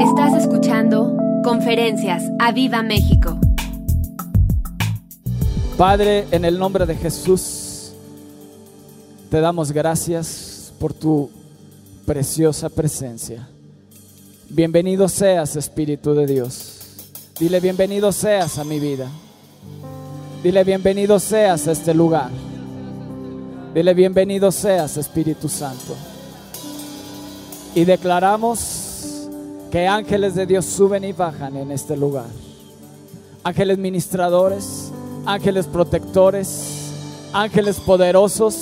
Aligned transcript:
Estás 0.00 0.34
escuchando 0.34 1.16
Conferencias 1.42 2.22
a 2.38 2.52
Viva 2.52 2.82
México. 2.82 3.38
Padre, 5.78 6.26
en 6.32 6.44
el 6.44 6.58
nombre 6.58 6.84
de 6.84 6.94
Jesús, 6.96 7.92
te 9.30 9.40
damos 9.40 9.72
gracias 9.72 10.70
por 10.78 10.92
tu 10.92 11.30
preciosa 12.04 12.68
presencia. 12.68 13.48
Bienvenido 14.50 15.08
seas, 15.08 15.56
Espíritu 15.56 16.12
de 16.14 16.26
Dios. 16.26 17.08
Dile, 17.40 17.58
bienvenido 17.60 18.12
seas 18.12 18.58
a 18.58 18.64
mi 18.64 18.78
vida. 18.78 19.08
Dile, 20.42 20.62
bienvenido 20.62 21.18
seas 21.18 21.68
a 21.68 21.72
este 21.72 21.94
lugar. 21.94 22.30
Dile, 23.74 23.94
bienvenido 23.94 24.52
seas, 24.52 24.98
Espíritu 24.98 25.48
Santo. 25.48 25.94
Y 27.74 27.86
declaramos 27.86 28.75
que 29.76 29.86
ángeles 29.86 30.34
de 30.34 30.46
Dios 30.46 30.64
suben 30.64 31.04
y 31.04 31.12
bajan 31.12 31.54
en 31.54 31.70
este 31.70 31.98
lugar. 31.98 32.30
Ángeles 33.44 33.76
ministradores, 33.76 34.90
ángeles 35.26 35.66
protectores, 35.66 36.92
ángeles 37.34 37.78
poderosos, 37.80 38.56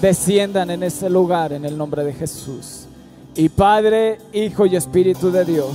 desciendan 0.00 0.70
en 0.70 0.84
este 0.84 1.10
lugar 1.10 1.52
en 1.52 1.64
el 1.64 1.76
nombre 1.76 2.04
de 2.04 2.12
Jesús. 2.12 2.84
Y 3.34 3.48
Padre, 3.48 4.18
Hijo 4.32 4.64
y 4.66 4.76
Espíritu 4.76 5.32
de 5.32 5.44
Dios, 5.44 5.72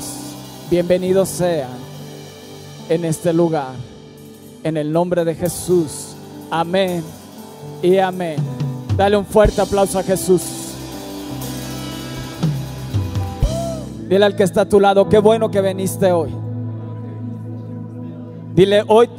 bienvenidos 0.72 1.27
sean 1.27 1.77
en 2.88 3.04
este 3.04 3.34
lugar. 3.34 3.74
En 4.64 4.77
el 4.77 4.94
nombre 4.94 5.26
de 5.26 5.36
Jesús. 5.36 6.16
Amén 6.50 7.04
y 7.82 7.98
amén. 7.98 8.38
Dale 8.96 9.18
un 9.18 9.26
fuerte 9.26 9.60
aplauso 9.60 10.00
a 10.00 10.04
Jesús. 10.04 10.66
Dile 14.08 14.26
al 14.26 14.36
que 14.36 14.44
está 14.44 14.62
a 14.62 14.70
tu 14.70 14.80
lado, 14.80 15.10
qué 15.10 15.20
bueno 15.20 15.52
que 15.52 15.62
viniste 15.62 16.12
hoy. 16.12 16.30
Dile, 18.55 18.84
hoy 18.88 19.10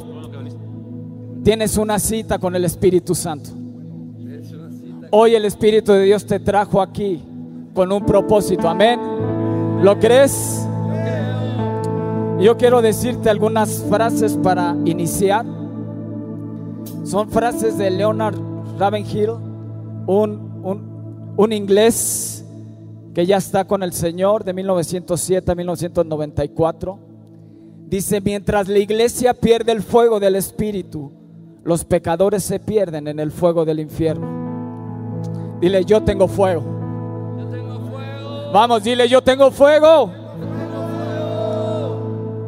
tienes 1.43 1.77
una 1.77 1.99
cita 1.99 2.39
con 2.39 2.55
el 2.55 2.65
Espíritu 2.65 3.13
Santo. 3.13 3.51
Hoy 5.11 5.35
el 5.35 5.45
Espíritu 5.45 5.91
de 5.91 6.03
Dios 6.03 6.25
te 6.25 6.39
trajo 6.39 6.81
aquí 6.81 7.23
con 7.73 7.91
un 7.91 8.05
propósito. 8.05 8.67
Amén. 8.67 8.99
¿Lo 9.81 9.99
crees? 9.99 10.67
Yo 12.39 12.57
quiero 12.57 12.81
decirte 12.81 13.29
algunas 13.29 13.83
frases 13.89 14.37
para 14.37 14.75
iniciar. 14.85 15.45
Son 17.03 17.29
frases 17.29 17.77
de 17.77 17.89
Leonard 17.91 18.35
Ravenhill, 18.77 19.31
un, 20.07 20.61
un, 20.63 21.33
un 21.37 21.53
inglés 21.53 22.45
que 23.13 23.25
ya 23.25 23.37
está 23.37 23.65
con 23.65 23.83
el 23.83 23.93
Señor 23.93 24.43
de 24.43 24.53
1907 24.53 25.51
a 25.51 25.55
1994. 25.55 26.99
Dice, 27.87 28.21
mientras 28.21 28.67
la 28.67 28.79
iglesia 28.79 29.33
pierde 29.33 29.71
el 29.71 29.81
fuego 29.81 30.19
del 30.19 30.35
Espíritu, 30.35 31.11
los 31.63 31.85
pecadores 31.85 32.43
se 32.43 32.59
pierden 32.59 33.07
en 33.07 33.19
el 33.19 33.31
fuego 33.31 33.65
del 33.65 33.79
infierno. 33.79 35.59
Dile, 35.59 35.83
yo 35.85 36.03
tengo 36.03 36.27
fuego. 36.27 36.63
Vamos, 38.53 38.83
dile, 38.83 39.07
yo 39.07 39.21
tengo 39.21 39.51
fuego. 39.51 40.11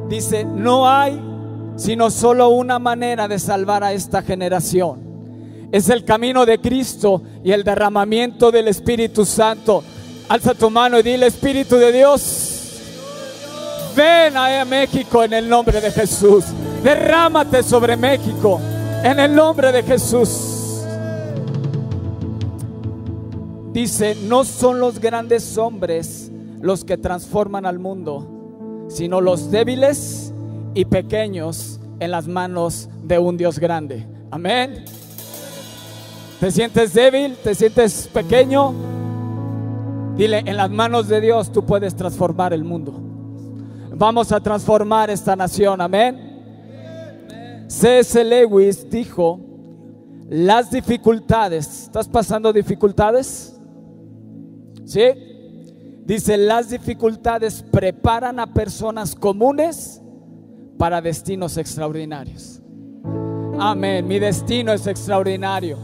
Dice, 0.09 0.44
no 0.44 0.88
hay 0.88 1.32
sino 1.82 2.12
solo 2.12 2.50
una 2.50 2.78
manera 2.78 3.28
de 3.28 3.39
salvar 3.39 3.84
a 3.84 3.92
esta 3.92 4.22
generación. 4.22 5.70
Es 5.72 5.89
el 5.89 6.06
camino 6.06 6.45
de 6.45 6.59
Cristo 6.59 7.23
y 7.44 7.52
el 7.52 7.64
derramamiento 7.64 8.52
del 8.52 8.67
Espíritu 8.67 9.26
Santo. 9.26 9.84
Alza 10.31 10.53
tu 10.53 10.69
mano 10.69 10.97
y 10.97 11.03
dile, 11.03 11.27
Espíritu 11.27 11.75
de 11.75 11.91
Dios, 11.91 12.79
ven 13.93 14.37
a 14.37 14.63
México 14.63 15.25
en 15.25 15.33
el 15.33 15.49
nombre 15.49 15.81
de 15.81 15.91
Jesús. 15.91 16.45
Derrámate 16.81 17.61
sobre 17.61 17.97
México 17.97 18.57
en 19.03 19.19
el 19.19 19.35
nombre 19.35 19.73
de 19.73 19.83
Jesús. 19.83 20.86
Dice, 23.73 24.15
no 24.23 24.45
son 24.45 24.80
los 24.80 24.99
grandes 24.99 25.58
hombres 25.58 26.31
los 26.61 26.86
que 26.86 26.95
transforman 26.95 27.65
al 27.65 27.80
mundo, 27.80 28.87
sino 28.87 29.20
los 29.20 29.52
débiles 29.52 30.31
y 30.73 30.86
pequeños 30.86 31.81
en 31.99 32.09
las 32.09 32.30
manos 32.30 32.87
de 33.03 33.20
un 33.20 33.36
Dios 33.36 33.59
grande. 33.59 34.08
Amén. 34.31 34.86
¿Te 36.39 36.52
sientes 36.52 36.93
débil? 36.93 37.36
¿Te 37.43 37.53
sientes 37.53 38.09
pequeño? 38.14 39.02
Dile, 40.21 40.43
en 40.45 40.55
las 40.55 40.70
manos 40.70 41.08
de 41.08 41.20
Dios 41.20 41.52
tú 41.52 41.65
puedes 41.65 41.95
transformar 41.95 42.54
el 42.54 42.64
mundo. 42.64 42.93
Vamos 43.95 44.32
a 44.32 44.39
transformar 44.39 45.09
esta 45.09 45.36
nación. 45.36 45.82
Amén. 45.82 47.65
C.S. 47.65 48.23
Lewis 48.23 48.87
dijo, 48.87 49.39
las 50.30 50.70
dificultades, 50.70 51.86
¿estás 51.86 52.08
pasando 52.08 52.54
dificultades? 52.54 53.59
¿Sí? 54.86 55.05
Dice, 56.05 56.38
las 56.38 56.70
dificultades 56.70 57.64
preparan 57.71 58.39
a 58.39 58.53
personas 58.53 59.15
comunes 59.15 60.03
para 60.77 61.02
destinos 61.02 61.58
extraordinarios. 61.58 62.61
Amén, 63.58 64.08
mi 64.08 64.20
destino 64.20 64.71
es 64.71 64.86
extraordinario. 64.86 65.80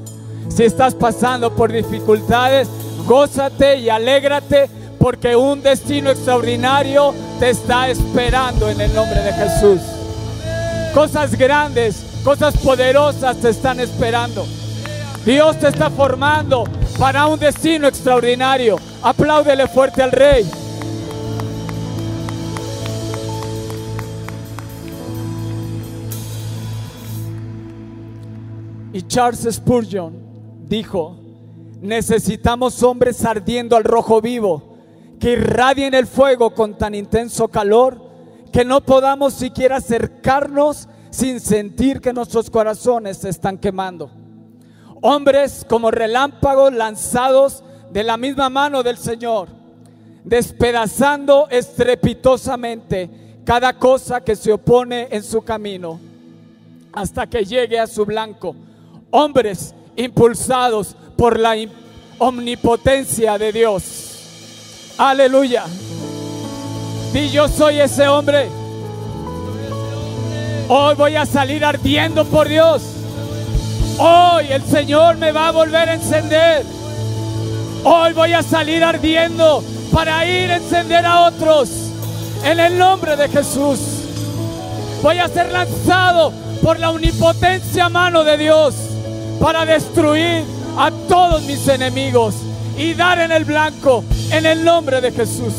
Si 0.50 0.62
estás 0.62 0.94
pasando 0.94 1.56
por 1.56 1.72
dificultades, 1.72 2.70
gózate 3.08 3.78
y 3.78 3.90
alégrate 3.90 4.70
porque 5.00 5.36
un 5.36 5.64
destino 5.64 6.10
extraordinario 6.10 7.14
te 7.40 7.50
está 7.52 7.90
esperando 7.90 8.70
en 8.70 8.82
el 8.82 8.94
nombre 8.94 9.22
de 9.22 9.32
Jesús. 9.32 9.80
Cosas 10.94 11.36
grandes, 11.38 12.04
cosas 12.24 12.58
poderosas 12.58 13.38
te 13.38 13.50
están 13.50 13.80
esperando. 13.80 14.46
Dios 15.26 15.58
te 15.58 15.70
está 15.70 15.90
formando 15.90 16.66
para 17.00 17.28
un 17.28 17.40
destino 17.40 17.88
extraordinario. 17.88 18.78
Apláudele 19.02 19.68
fuerte 19.68 20.04
al 20.04 20.12
Rey. 20.12 20.50
Y 28.92 29.02
Charles 29.04 29.48
Spurgeon 29.54 30.14
dijo, 30.68 31.27
necesitamos 31.82 32.82
hombres 32.84 33.24
ardiendo 33.26 33.76
al 33.76 33.84
rojo 33.84 34.22
vivo, 34.22 34.78
que 35.20 35.32
irradien 35.32 35.94
el 35.94 36.08
fuego 36.08 36.54
con 36.54 36.78
tan 36.78 36.96
intenso 36.96 37.48
calor 37.48 38.02
que 38.52 38.66
no 38.66 38.82
podamos 38.82 39.34
siquiera 39.34 39.78
acercarnos 39.78 40.88
sin 41.10 41.40
sentir 41.40 42.02
que 42.02 42.14
nuestros 42.14 42.50
corazones 42.50 43.18
se 43.18 43.30
están 43.30 43.58
quemando. 43.58 44.10
Hombres 45.02 45.66
como 45.68 45.92
relámpagos 45.92 46.74
lanzados 46.74 47.64
de 47.92 48.04
la 48.04 48.18
misma 48.18 48.50
mano 48.50 48.84
del 48.84 48.98
Señor, 48.98 49.50
despedazando 50.24 51.48
estrepitosamente 51.50 53.10
cada 53.44 53.74
cosa 53.74 54.22
que 54.22 54.36
se 54.36 54.52
opone 54.52 55.08
en 55.12 55.24
su 55.24 55.42
camino, 55.42 56.00
hasta 56.92 57.28
que 57.28 57.46
llegue 57.46 57.80
a 57.80 57.88
su 57.88 58.06
blanco. 58.06 58.56
Hombres 59.12 59.74
impulsados 59.98 60.96
por 61.18 61.38
la 61.40 61.56
omnipotencia 62.20 63.38
de 63.38 63.52
Dios. 63.52 63.84
Aleluya. 64.98 65.66
Y 67.14 67.30
yo 67.30 67.48
soy 67.48 67.80
ese 67.80 68.08
hombre. 68.08 68.48
Hoy 70.70 70.96
voy 70.96 71.16
a 71.16 71.26
salir 71.26 71.66
ardiendo 71.66 72.26
por 72.26 72.48
Dios. 72.48 72.84
Hoy 74.00 74.46
el 74.50 74.64
Señor 74.64 75.18
me 75.18 75.32
va 75.32 75.48
a 75.48 75.52
volver 75.52 75.90
a 75.90 75.96
encender. 75.96 76.64
Hoy 77.84 78.14
voy 78.14 78.34
a 78.34 78.44
salir 78.44 78.84
ardiendo 78.84 79.64
para 79.92 80.26
ir 80.28 80.52
a 80.52 80.58
encender 80.58 81.06
a 81.06 81.22
otros. 81.22 81.70
En 82.44 82.60
el 82.60 82.78
nombre 82.78 83.16
de 83.16 83.28
Jesús. 83.30 83.80
Voy 85.02 85.18
a 85.18 85.28
ser 85.28 85.52
lanzado 85.52 86.32
por 86.62 86.80
la 86.80 86.92
omnipotencia 86.92 87.90
mano 87.90 88.24
de 88.24 88.38
Dios 88.38 88.87
para 89.40 89.66
destruir 89.66 90.44
a 90.78 90.92
todos 91.08 91.44
mis 91.44 91.68
enemigos 91.68 92.36
y 92.78 92.94
dar 92.94 93.20
en 93.20 93.32
el 93.32 93.46
blanco 93.46 94.04
en 94.32 94.46
el 94.46 94.64
nombre 94.64 95.02
de 95.02 95.12
Jesús. 95.12 95.54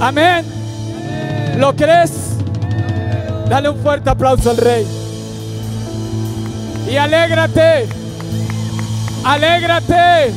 Amén. 0.00 0.44
¿Lo 1.56 1.74
crees? 1.74 2.12
Dale 3.48 3.68
un 3.68 3.78
fuerte 3.82 4.10
aplauso 4.10 4.50
al 4.50 4.56
Rey. 4.56 4.86
Y 6.90 6.96
alégrate. 6.96 7.88
Alégrate. 9.24 10.32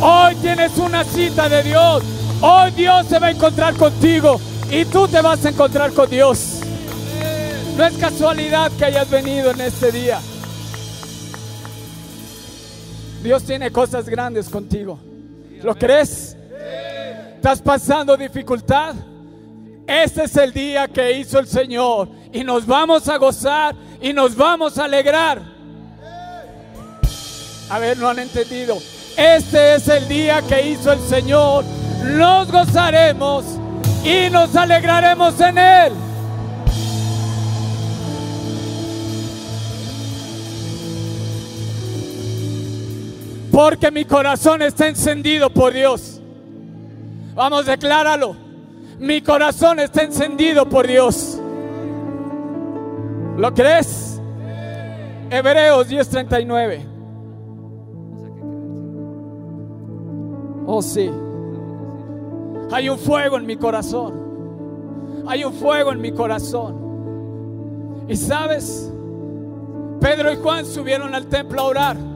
Hoy 0.00 0.34
tienes 0.36 0.76
una 0.78 1.04
cita 1.04 1.48
de 1.48 1.62
Dios. 1.62 2.02
Hoy 2.40 2.70
Dios 2.72 3.06
se 3.08 3.18
va 3.18 3.28
a 3.28 3.30
encontrar 3.30 3.74
contigo 3.74 4.40
y 4.70 4.84
tú 4.84 5.08
te 5.08 5.20
vas 5.20 5.44
a 5.44 5.48
encontrar 5.50 5.92
con 5.92 6.08
Dios. 6.10 6.60
No 7.76 7.84
es 7.84 7.96
casualidad 7.98 8.70
que 8.72 8.86
hayas 8.86 9.08
venido 9.10 9.50
en 9.50 9.60
este 9.60 9.92
día. 9.92 10.18
Dios 13.26 13.42
tiene 13.42 13.72
cosas 13.72 14.08
grandes 14.08 14.48
contigo. 14.48 15.00
¿Lo 15.60 15.74
crees? 15.74 16.36
¿Estás 17.34 17.60
pasando 17.60 18.16
dificultad? 18.16 18.94
Este 19.84 20.22
es 20.22 20.36
el 20.36 20.52
día 20.52 20.86
que 20.86 21.10
hizo 21.18 21.40
el 21.40 21.48
Señor 21.48 22.08
y 22.32 22.44
nos 22.44 22.64
vamos 22.64 23.08
a 23.08 23.16
gozar 23.16 23.74
y 24.00 24.12
nos 24.12 24.36
vamos 24.36 24.78
a 24.78 24.84
alegrar. 24.84 25.42
A 27.68 27.78
ver, 27.80 27.98
no 27.98 28.08
han 28.08 28.20
entendido. 28.20 28.78
Este 29.16 29.74
es 29.74 29.88
el 29.88 30.06
día 30.06 30.40
que 30.42 30.68
hizo 30.68 30.92
el 30.92 31.00
Señor. 31.00 31.64
Nos 32.04 32.52
gozaremos 32.52 33.44
y 34.04 34.30
nos 34.30 34.54
alegraremos 34.54 35.40
en 35.40 35.58
Él. 35.58 35.92
Porque 43.56 43.90
mi 43.90 44.04
corazón 44.04 44.60
está 44.60 44.86
encendido 44.86 45.48
por 45.48 45.72
Dios. 45.72 46.20
Vamos, 47.34 47.64
decláralo. 47.64 48.36
Mi 48.98 49.22
corazón 49.22 49.80
está 49.80 50.02
encendido 50.02 50.68
por 50.68 50.86
Dios. 50.86 51.40
¿Lo 53.38 53.54
crees? 53.54 54.20
Hebreos 55.30 55.88
10:39. 55.88 56.84
Oh 60.66 60.82
sí. 60.82 61.10
Hay 62.70 62.90
un 62.90 62.98
fuego 62.98 63.38
en 63.38 63.46
mi 63.46 63.56
corazón. 63.56 65.24
Hay 65.26 65.44
un 65.44 65.54
fuego 65.54 65.92
en 65.92 66.02
mi 66.02 66.12
corazón. 66.12 68.04
Y 68.06 68.16
sabes, 68.16 68.92
Pedro 69.98 70.30
y 70.30 70.36
Juan 70.36 70.66
subieron 70.66 71.14
al 71.14 71.24
templo 71.28 71.62
a 71.62 71.64
orar 71.64 72.15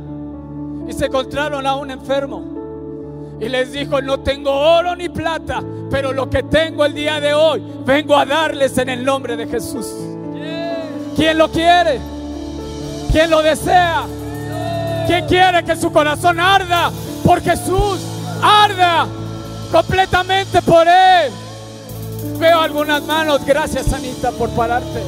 y 0.90 0.92
se 0.92 1.06
encontraron 1.06 1.66
a 1.68 1.76
un 1.76 1.90
enfermo. 1.92 3.38
Y 3.40 3.48
les 3.48 3.72
dijo, 3.72 4.02
no 4.02 4.20
tengo 4.20 4.50
oro 4.50 4.96
ni 4.96 5.08
plata, 5.08 5.62
pero 5.88 6.12
lo 6.12 6.28
que 6.28 6.42
tengo 6.42 6.84
el 6.84 6.94
día 6.94 7.20
de 7.20 7.32
hoy, 7.32 7.62
vengo 7.86 8.16
a 8.16 8.26
darles 8.26 8.76
en 8.76 8.88
el 8.88 9.04
nombre 9.04 9.36
de 9.36 9.46
Jesús. 9.46 9.86
¿Quién 11.14 11.38
lo 11.38 11.48
quiere? 11.48 12.00
¿Quién 13.12 13.30
lo 13.30 13.40
desea? 13.40 14.02
¿Quién 15.06 15.26
quiere 15.26 15.64
que 15.64 15.76
su 15.76 15.92
corazón 15.92 16.40
arda 16.40 16.90
por 17.24 17.40
Jesús? 17.40 18.00
Arda 18.42 19.06
completamente 19.70 20.60
por 20.60 20.88
Él. 20.88 21.32
Veo 22.38 22.60
algunas 22.60 23.02
manos. 23.04 23.44
Gracias, 23.46 23.92
Anita, 23.92 24.32
por 24.32 24.50
pararte. 24.50 25.02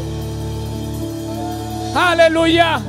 Aleluya. 1.94 2.80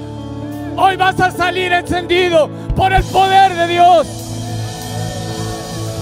Hoy 0.75 0.95
vas 0.95 1.19
a 1.19 1.31
salir 1.31 1.71
encendido 1.71 2.49
por 2.75 2.93
el 2.93 3.03
poder 3.03 3.55
de 3.55 3.67
Dios. 3.67 4.07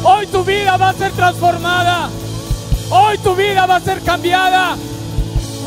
Hoy 0.04 0.28
tu 0.28 0.44
vida 0.44 0.78
va 0.78 0.90
a 0.90 0.94
ser 0.94 1.12
transformada. 1.12 2.10
Hoy 2.90 3.18
tu 3.20 3.36
vida 3.36 3.66
va 3.66 3.76
a 3.78 3.80
ser 3.80 4.02
cambiada. 4.02 4.76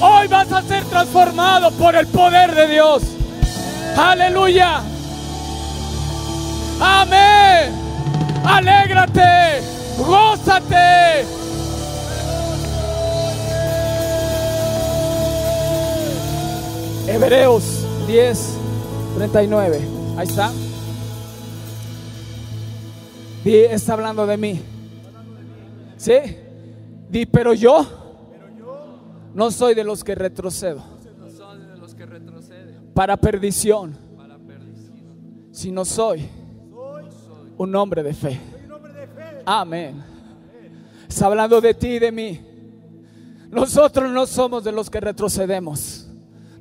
Hoy 0.00 0.26
vas 0.28 0.50
a 0.52 0.62
ser 0.62 0.84
transformado 0.84 1.70
por 1.72 1.94
el 1.94 2.06
poder 2.08 2.54
de 2.54 2.68
Dios. 2.68 3.02
Aleluya. 3.96 4.80
Amén. 6.80 7.72
Alégrate. 8.44 9.62
Gózate. 9.98 11.24
Hebreos 17.06 17.62
10, 18.06 18.56
39. 19.16 19.88
Ahí 20.16 20.26
está. 20.26 20.50
Di, 23.44 23.56
está 23.56 23.92
hablando 23.92 24.26
de 24.26 24.36
mí. 24.36 24.60
¿Sí? 25.96 26.14
Di, 27.08 27.26
pero 27.26 27.52
yo 27.54 27.86
no 29.34 29.50
soy 29.50 29.74
de 29.74 29.84
los 29.84 30.02
que 30.02 30.14
retrocedo 30.14 30.94
para 32.94 33.16
perdición, 33.16 33.96
sino 35.50 35.84
soy 35.84 36.26
un 37.58 37.74
hombre 37.74 38.02
de 38.02 38.14
fe. 38.14 38.40
Amén. 39.44 40.02
Está 41.08 41.26
hablando 41.26 41.60
de 41.60 41.74
ti 41.74 41.88
y 41.88 41.98
de 41.98 42.12
mí. 42.12 42.40
Nosotros 43.50 44.10
no 44.10 44.26
somos 44.26 44.64
de 44.64 44.72
los 44.72 44.88
que 44.88 45.00
retrocedemos. 45.00 46.08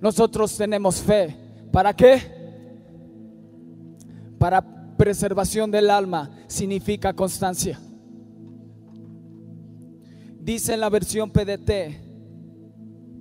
Nosotros 0.01 0.57
tenemos 0.57 1.01
fe. 1.01 1.35
¿Para 1.71 1.93
qué? 1.95 2.21
Para 4.37 4.63
preservación 5.03 5.69
del 5.69 5.89
alma 5.89 6.31
significa 6.47 7.11
constancia. 7.11 7.77
Dice 10.39 10.75
en 10.75 10.79
la 10.79 10.89
versión 10.89 11.29
PDT, 11.29 11.99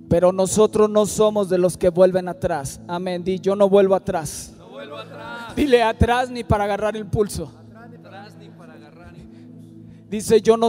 pero 0.08 0.30
nosotros 0.30 0.88
no 0.88 1.06
somos 1.06 1.48
de 1.48 1.58
los 1.58 1.76
que 1.76 1.88
vuelven 1.88 2.28
atrás. 2.28 2.80
Amén. 2.86 3.24
Di, 3.24 3.40
yo 3.40 3.56
no 3.56 3.68
vuelvo 3.68 3.96
atrás. 3.96 4.54
No 4.56 4.68
vuelvo 4.68 4.96
atrás. 4.96 5.56
Dile 5.56 5.82
atrás 5.82 6.30
ni 6.30 6.44
para 6.44 6.62
agarrar 6.64 6.96
el 6.96 7.06
pulso. 7.06 7.50
Atrás 7.66 7.90
ni 8.38 8.48
para 8.48 8.74
agarrar. 8.74 9.12
Dice, 10.08 10.40
yo 10.40 10.56
no 10.56 10.68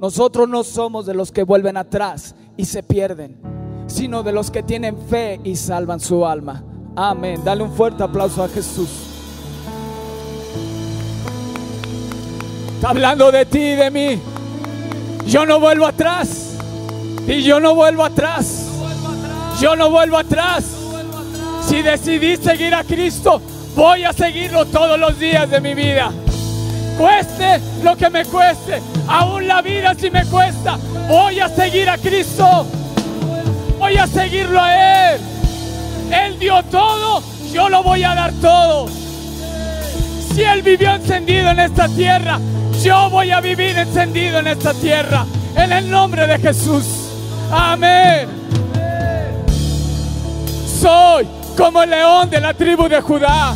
nosotros 0.00 0.48
no 0.48 0.64
somos 0.64 1.04
de 1.04 1.12
los 1.12 1.30
que 1.32 1.42
vuelven 1.42 1.76
atrás 1.76 2.34
y 2.56 2.64
se 2.64 2.82
pierden, 2.82 3.36
sino 3.88 4.22
de 4.22 4.32
los 4.32 4.50
que 4.50 4.62
tienen 4.62 4.96
fe 4.96 5.38
y 5.44 5.54
salvan 5.56 6.00
su 6.00 6.24
alma. 6.24 6.64
Amén. 6.96 7.42
Dale 7.44 7.62
un 7.62 7.72
fuerte 7.72 8.02
aplauso 8.02 8.42
a 8.42 8.48
Jesús. 8.48 9.13
Está 12.74 12.90
hablando 12.90 13.32
de 13.32 13.46
ti 13.46 13.58
y 13.58 13.74
de 13.76 13.90
mí. 13.90 14.20
Yo 15.26 15.46
no 15.46 15.60
vuelvo 15.60 15.86
atrás. 15.86 16.56
Y 17.26 17.42
yo 17.42 17.60
no 17.60 17.74
vuelvo 17.74 18.04
atrás. 18.04 18.66
Yo. 19.60 19.76
No 19.76 19.90
vuelvo 19.90 20.18
atrás. 20.18 20.64
Si 21.66 21.80
decidí 21.82 22.36
seguir 22.36 22.74
a 22.74 22.84
Cristo, 22.84 23.40
voy 23.74 24.04
a 24.04 24.12
seguirlo 24.12 24.66
todos 24.66 24.98
los 24.98 25.18
días 25.18 25.48
de 25.50 25.60
mi 25.60 25.74
vida. 25.74 26.12
Cueste 26.98 27.60
lo 27.82 27.96
que 27.96 28.08
me 28.10 28.24
cueste, 28.24 28.80
aún 29.08 29.48
la 29.48 29.60
vida 29.62 29.94
si 29.98 30.10
me 30.10 30.24
cuesta, 30.26 30.78
voy 31.08 31.40
a 31.40 31.48
seguir 31.48 31.88
a 31.88 31.98
Cristo. 31.98 32.66
Voy 33.78 33.96
a 33.96 34.06
seguirlo 34.06 34.60
a 34.60 35.14
Él. 35.14 35.20
Él 36.12 36.38
dio 36.38 36.62
todo, 36.64 37.22
yo 37.52 37.68
lo 37.68 37.82
voy 37.82 38.04
a 38.04 38.14
dar 38.14 38.32
todo. 38.34 38.88
Si 40.34 40.42
Él 40.42 40.62
vivió 40.62 40.94
encendido 40.94 41.50
en 41.50 41.60
esta 41.60 41.88
tierra, 41.88 42.38
yo 42.82 43.10
voy 43.10 43.30
a 43.30 43.40
vivir 43.40 43.76
encendido 43.78 44.38
en 44.38 44.48
esta 44.48 44.74
tierra. 44.74 45.26
En 45.56 45.72
el 45.72 45.90
nombre 45.90 46.26
de 46.26 46.38
Jesús. 46.38 46.84
Amén. 47.50 48.28
Soy 50.80 51.28
como 51.56 51.82
el 51.82 51.90
león 51.90 52.28
de 52.30 52.40
la 52.40 52.54
tribu 52.54 52.88
de 52.88 53.00
Judá. 53.00 53.54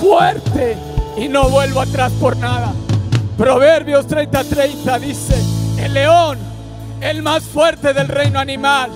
Fuerte 0.00 0.76
y 1.16 1.28
no 1.28 1.48
vuelvo 1.48 1.80
atrás 1.80 2.12
por 2.20 2.36
nada. 2.36 2.72
Proverbios 3.36 4.06
30:30 4.06 4.98
dice, 4.98 5.34
el 5.78 5.94
león, 5.94 6.38
el 7.00 7.22
más 7.22 7.44
fuerte 7.44 7.94
del 7.94 8.08
reino 8.08 8.38
animal, 8.38 8.90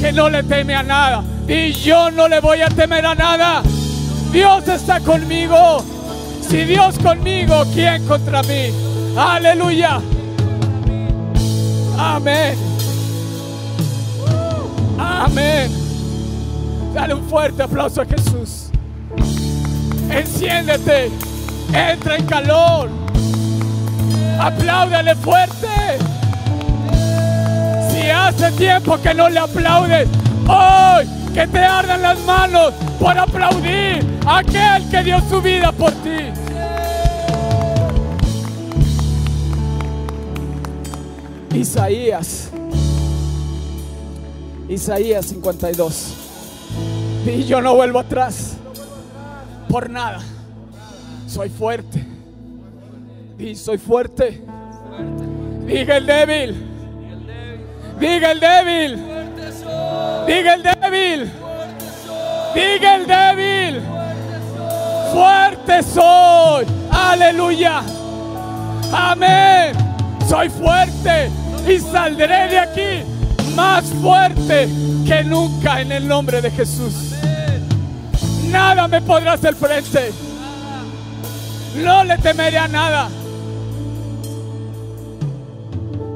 que 0.00 0.12
no 0.12 0.28
le 0.28 0.42
teme 0.42 0.74
a 0.74 0.82
nada. 0.82 1.22
Y 1.46 1.72
yo 1.72 2.10
no 2.10 2.26
le 2.26 2.40
voy 2.40 2.62
a 2.62 2.68
temer 2.68 3.06
a 3.06 3.14
nada. 3.14 3.62
Dios 4.32 4.66
está 4.66 5.00
conmigo. 5.00 5.84
Si 6.54 6.62
Dios 6.62 6.96
conmigo, 7.00 7.64
¿quién 7.74 8.06
contra 8.06 8.40
mí? 8.44 8.70
Aleluya. 9.16 10.00
Amén. 11.98 12.56
Amén. 14.96 15.72
Dale 16.94 17.14
un 17.14 17.28
fuerte 17.28 17.60
aplauso 17.60 18.02
a 18.02 18.04
Jesús. 18.04 18.70
Enciéndete. 20.08 21.10
Entra 21.72 22.18
en 22.18 22.26
calor. 22.26 22.88
Apláudale 24.38 25.16
fuerte. 25.16 25.98
Si 27.90 28.10
hace 28.10 28.52
tiempo 28.52 28.96
que 29.02 29.12
no 29.12 29.28
le 29.28 29.40
aplaudes, 29.40 30.08
hoy 30.46 31.08
que 31.34 31.48
te 31.48 31.58
ardan 31.58 32.00
las 32.00 32.20
manos 32.20 32.72
por 33.00 33.18
aplaudir 33.18 34.06
a 34.24 34.38
aquel 34.38 34.88
que 34.88 35.02
dio 35.02 35.20
su 35.28 35.42
vida 35.42 35.72
por 35.72 35.90
ti. 35.90 36.43
Isaías. 41.54 42.50
Isaías 44.68 45.26
52. 45.26 46.14
Y 47.26 47.44
yo 47.44 47.62
no 47.62 47.74
vuelvo 47.76 48.00
atrás 48.00 48.56
por 49.68 49.88
nada. 49.88 50.20
Soy 51.28 51.48
fuerte. 51.48 52.04
Y 53.38 53.54
soy 53.54 53.78
fuerte. 53.78 54.42
Diga 55.66 55.96
el 55.96 56.06
débil. 56.06 56.54
Diga 58.00 58.32
el 58.32 58.40
débil. 58.40 58.96
Diga 60.26 60.54
el 60.54 60.62
débil. 60.62 61.32
Diga 62.54 62.94
el 62.96 63.06
débil. 63.06 63.82
Fuerte 65.12 65.82
soy. 65.84 66.66
Aleluya. 66.90 67.82
Amén. 68.92 69.76
Soy 70.28 70.48
fuerte 70.48 71.43
y 71.68 71.78
saldré 71.78 72.48
de 72.48 72.58
aquí 72.58 73.04
más 73.54 73.84
fuerte 73.84 74.68
que 75.06 75.24
nunca 75.24 75.80
en 75.80 75.92
el 75.92 76.06
nombre 76.06 76.40
de 76.40 76.50
Jesús. 76.50 77.12
Nada 78.50 78.86
me 78.88 79.00
podrá 79.00 79.34
hacer 79.34 79.54
frente. 79.54 80.12
No 81.82 82.04
le 82.04 82.16
temeré 82.18 82.58
a 82.58 82.68
nada. 82.68 83.08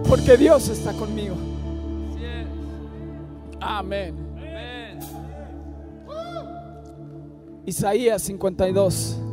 Porque 0.08 0.36
Dios 0.36 0.68
está 0.68 0.92
conmigo. 0.92 1.36
Amén. 3.60 4.14
Isaías 7.66 8.22
52. 8.22 9.27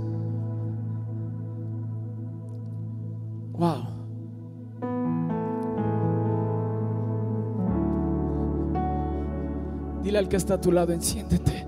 Dile 10.15 10.23
al 10.23 10.29
que 10.29 10.37
está 10.37 10.53
a 10.53 10.61
tu 10.61 10.71
lado, 10.71 10.93
enciéndete. 10.93 11.65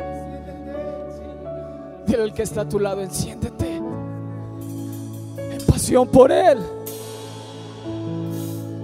Dile 2.08 2.24
al 2.24 2.34
que 2.34 2.44
está 2.44 2.62
a 2.62 2.70
tu 2.70 2.80
lado, 2.80 3.02
enciéndete. 3.02 3.76
En 3.76 5.66
pasión 5.68 6.08
por 6.08 6.32
Él. 6.32 6.58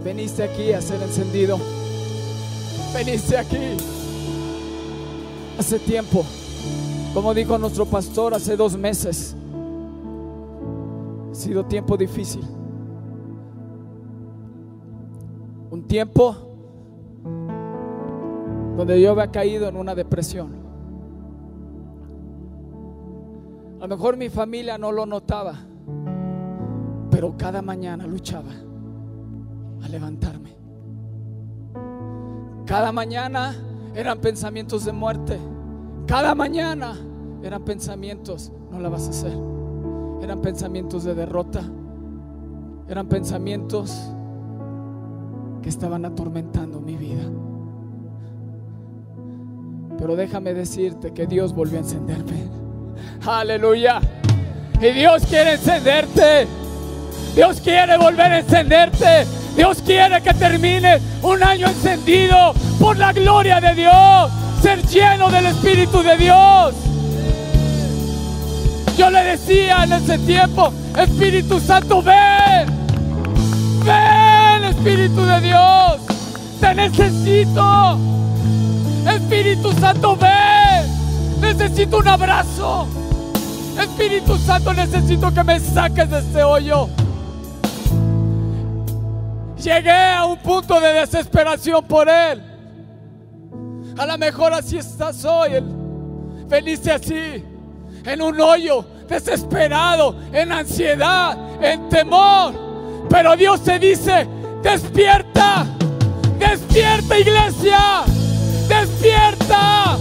Veniste 0.03 0.43
aquí 0.43 0.73
a 0.73 0.81
ser 0.81 1.01
encendido. 1.01 1.57
Veniste 2.93 3.37
aquí. 3.37 3.77
Hace 5.57 5.79
tiempo. 5.79 6.25
Como 7.13 7.33
dijo 7.33 7.57
nuestro 7.57 7.85
pastor 7.85 8.33
hace 8.33 8.57
dos 8.57 8.75
meses, 8.75 9.33
ha 11.31 11.35
sido 11.35 11.63
tiempo 11.63 11.95
difícil. 11.95 12.43
Un 15.71 15.83
tiempo 15.87 16.52
donde 18.75 18.99
yo 18.99 19.11
había 19.11 19.31
caído 19.31 19.67
en 19.67 19.77
una 19.77 19.95
depresión. 19.95 20.63
A 23.79 23.87
lo 23.87 23.87
mejor 23.87 24.17
mi 24.17 24.29
familia 24.29 24.77
no 24.77 24.91
lo 24.91 25.05
notaba, 25.05 25.55
pero 27.11 27.35
cada 27.37 27.61
mañana 27.61 28.07
luchaba 28.07 28.51
a 29.83 29.87
levantarme. 29.89 30.55
Cada 32.65 32.91
mañana 32.91 33.53
eran 33.93 34.19
pensamientos 34.19 34.85
de 34.85 34.93
muerte. 34.93 35.37
Cada 36.07 36.33
mañana 36.33 36.95
eran 37.43 37.63
pensamientos, 37.65 38.51
no 38.71 38.79
la 38.79 38.89
vas 38.89 39.07
a 39.07 39.09
hacer. 39.09 39.37
Eran 40.21 40.41
pensamientos 40.41 41.03
de 41.03 41.13
derrota. 41.13 41.61
Eran 42.87 43.07
pensamientos 43.07 43.93
que 45.61 45.69
estaban 45.69 46.05
atormentando 46.05 46.79
mi 46.79 46.95
vida. 46.95 47.23
Pero 50.03 50.17
déjame 50.17 50.53
decirte 50.53 51.13
que 51.13 51.25
Dios 51.25 51.53
volvió 51.53 51.77
a 51.77 51.81
encenderme. 51.81 52.49
Aleluya. 53.25 54.01
Y 54.81 54.91
Dios 54.91 55.23
quiere 55.25 55.53
encenderte. 55.53 56.45
Dios 57.33 57.61
quiere 57.61 57.97
volver 57.97 58.33
a 58.33 58.39
encenderte. 58.39 59.25
Dios 59.55 59.81
quiere 59.81 60.21
que 60.21 60.33
termine 60.33 60.99
un 61.21 61.41
año 61.41 61.69
encendido 61.69 62.53
por 62.81 62.97
la 62.97 63.13
gloria 63.13 63.61
de 63.61 63.75
Dios. 63.75 64.29
Ser 64.61 64.85
lleno 64.87 65.29
del 65.29 65.45
Espíritu 65.45 66.03
de 66.03 66.17
Dios. 66.17 66.75
Yo 68.97 69.09
le 69.09 69.23
decía 69.23 69.85
en 69.85 69.93
ese 69.93 70.17
tiempo, 70.17 70.73
Espíritu 70.99 71.61
Santo, 71.61 72.03
ven. 72.03 72.67
Ven, 73.85 74.65
Espíritu 74.65 75.23
de 75.23 75.39
Dios. 75.39 76.01
Te 76.59 76.75
necesito. 76.75 78.22
Espíritu 79.33 79.71
Santo, 79.73 80.15
ven. 80.15 81.41
Necesito 81.41 81.97
un 81.97 82.07
abrazo. 82.07 82.87
Espíritu 83.81 84.37
Santo, 84.37 84.71
necesito 84.75 85.33
que 85.33 85.43
me 85.43 85.59
saques 85.59 86.07
de 86.07 86.19
este 86.19 86.43
hoyo. 86.43 86.87
Llegué 89.57 89.91
a 89.91 90.25
un 90.25 90.37
punto 90.37 90.79
de 90.79 90.93
desesperación 90.93 91.83
por 91.85 92.07
Él. 92.07 92.43
A 93.97 94.05
lo 94.05 94.17
mejor 94.19 94.53
así 94.53 94.77
estás 94.77 95.25
hoy. 95.25 95.53
Veniste 96.47 96.91
así, 96.91 97.43
en 98.05 98.21
un 98.21 98.39
hoyo, 98.39 98.85
desesperado, 99.07 100.15
en 100.31 100.51
ansiedad, 100.51 101.35
en 101.59 101.89
temor. 101.89 102.53
Pero 103.09 103.35
Dios 103.35 103.63
te 103.63 103.79
dice, 103.79 104.27
despierta, 104.61 105.65
despierta 106.37 107.17
iglesia, 107.17 108.03
despierta. 108.67 109.97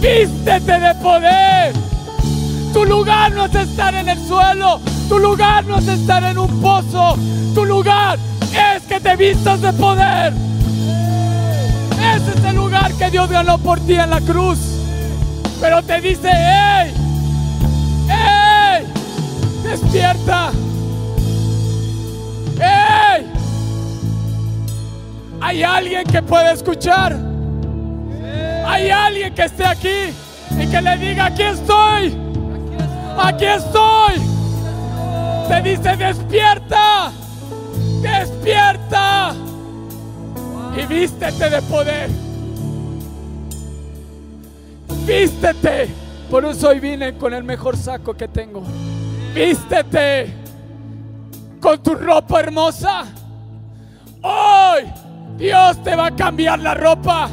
Vístete 0.00 0.80
de 0.80 0.94
poder. 1.02 1.72
Tu 2.72 2.84
lugar 2.84 3.32
no 3.32 3.46
es 3.46 3.54
estar 3.54 3.94
en 3.94 4.08
el 4.08 4.18
suelo. 4.26 4.80
Tu 5.08 5.18
lugar 5.18 5.64
no 5.64 5.78
es 5.78 5.88
estar 5.88 6.22
en 6.24 6.38
un 6.38 6.60
pozo. 6.60 7.16
Tu 7.54 7.64
lugar 7.64 8.18
es 8.52 8.82
que 8.82 9.00
te 9.00 9.16
vistas 9.16 9.60
de 9.60 9.72
poder. 9.72 10.32
Ese 12.14 12.38
es 12.38 12.44
el 12.44 12.56
lugar 12.56 12.92
que 12.92 13.10
Dios 13.10 13.28
ganó 13.30 13.58
por 13.58 13.80
ti 13.80 13.94
en 13.94 14.10
la 14.10 14.20
cruz. 14.20 14.58
Pero 15.60 15.82
te 15.82 16.00
dice, 16.00 16.28
¡Ey! 16.28 16.94
¡Ey! 18.08 18.86
¡Despierta! 19.62 20.52
¿Hay 25.46 25.62
alguien 25.62 26.02
que 26.02 26.20
pueda 26.22 26.50
escuchar? 26.50 27.16
¿Hay 28.66 28.90
alguien 28.90 29.32
que 29.32 29.44
esté 29.44 29.64
aquí 29.64 30.12
y 30.50 30.66
que 30.66 30.82
le 30.82 30.96
diga, 30.98 31.26
aquí 31.26 31.42
estoy? 31.42 32.16
Aquí 33.16 33.44
estoy. 33.44 34.14
Te 35.46 35.62
dice, 35.62 35.96
despierta. 35.96 37.12
Despierta. 38.02 39.36
Y 40.76 40.86
vístete 40.86 41.48
de 41.48 41.62
poder. 41.62 42.10
Vístete. 45.06 45.94
Por 46.28 46.44
eso 46.44 46.70
hoy 46.70 46.80
vine 46.80 47.16
con 47.16 47.32
el 47.32 47.44
mejor 47.44 47.76
saco 47.76 48.14
que 48.14 48.26
tengo. 48.26 48.64
Vístete 49.32 50.26
con 51.60 51.80
tu 51.80 51.94
ropa 51.94 52.40
hermosa. 52.40 53.04
Hoy 54.22 55.05
Dios 55.36 55.82
te 55.82 55.94
va 55.94 56.06
a 56.06 56.10
cambiar 56.16 56.58
la 56.60 56.74
ropa. 56.74 57.28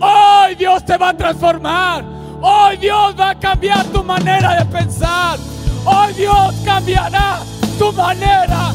Hoy 0.00 0.54
Dios 0.54 0.84
te 0.84 0.96
va 0.96 1.10
a 1.10 1.16
transformar. 1.16 2.02
Hoy 2.40 2.76
Dios 2.78 3.14
va 3.18 3.30
a 3.30 3.38
cambiar 3.38 3.84
tu 3.86 4.02
manera 4.02 4.56
de 4.56 4.64
pensar. 4.66 5.38
Hoy 5.84 6.14
Dios 6.14 6.54
cambiará 6.64 7.40
tu 7.78 7.92
manera 7.92 8.72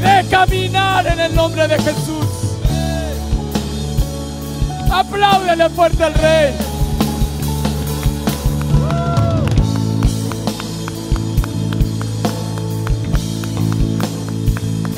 de 0.00 0.28
caminar 0.28 1.06
en 1.06 1.20
el 1.20 1.34
nombre 1.34 1.66
de 1.66 1.78
Jesús. 1.78 2.26
Apláudele 4.92 5.70
fuerte 5.70 6.04
al 6.04 6.14
Rey. 6.14 6.54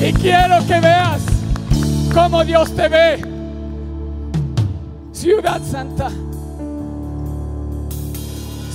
Y 0.01 0.13
quiero 0.15 0.59
que 0.67 0.81
veas 0.81 1.34
cómo 2.15 2.45
Dios 2.45 2.73
te 2.75 2.89
ve. 2.89 3.21
Ciudad 5.13 5.61
Santa. 5.63 6.11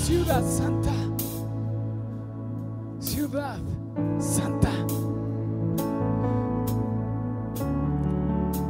Ciudad 0.03 0.43
Santa. 0.43 0.91
Ciudad 2.99 3.57
Santa. 4.19 4.69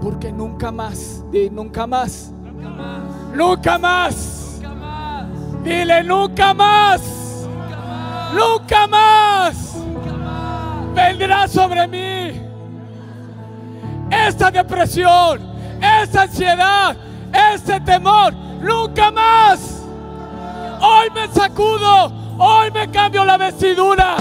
Porque 0.02 0.32
nunca 0.32 0.72
más, 0.72 1.24
di 1.32 1.50
nunca 1.50 1.86
más, 1.88 2.32
Nunca 2.44 2.70
más. 2.70 3.36
nunca 3.36 3.78
más. 3.78 4.60
Nunca 4.62 4.76
más. 4.76 5.64
Dile 5.64 6.04
Nunca 6.04 6.54
más. 6.54 7.02
nunca 8.34 8.88
más 8.88 9.76
Nunca 9.76 10.14
más. 10.18 10.94
vendrá 10.96 11.48
sobre 11.48 11.88
mí 11.88 12.49
esta 14.10 14.51
depresión, 14.51 15.42
esta 16.01 16.24
ansiedad, 16.24 16.96
este 17.54 17.80
temor. 17.82 18.34
Nunca 18.62 19.12
más. 19.12 19.84
Hoy 20.82 21.10
me 21.13 21.28
sacudo, 21.34 22.12
hoy 22.38 22.72
me 22.72 22.89
cambio 22.89 23.25
la 23.25 23.38
vestidura, 23.38 24.16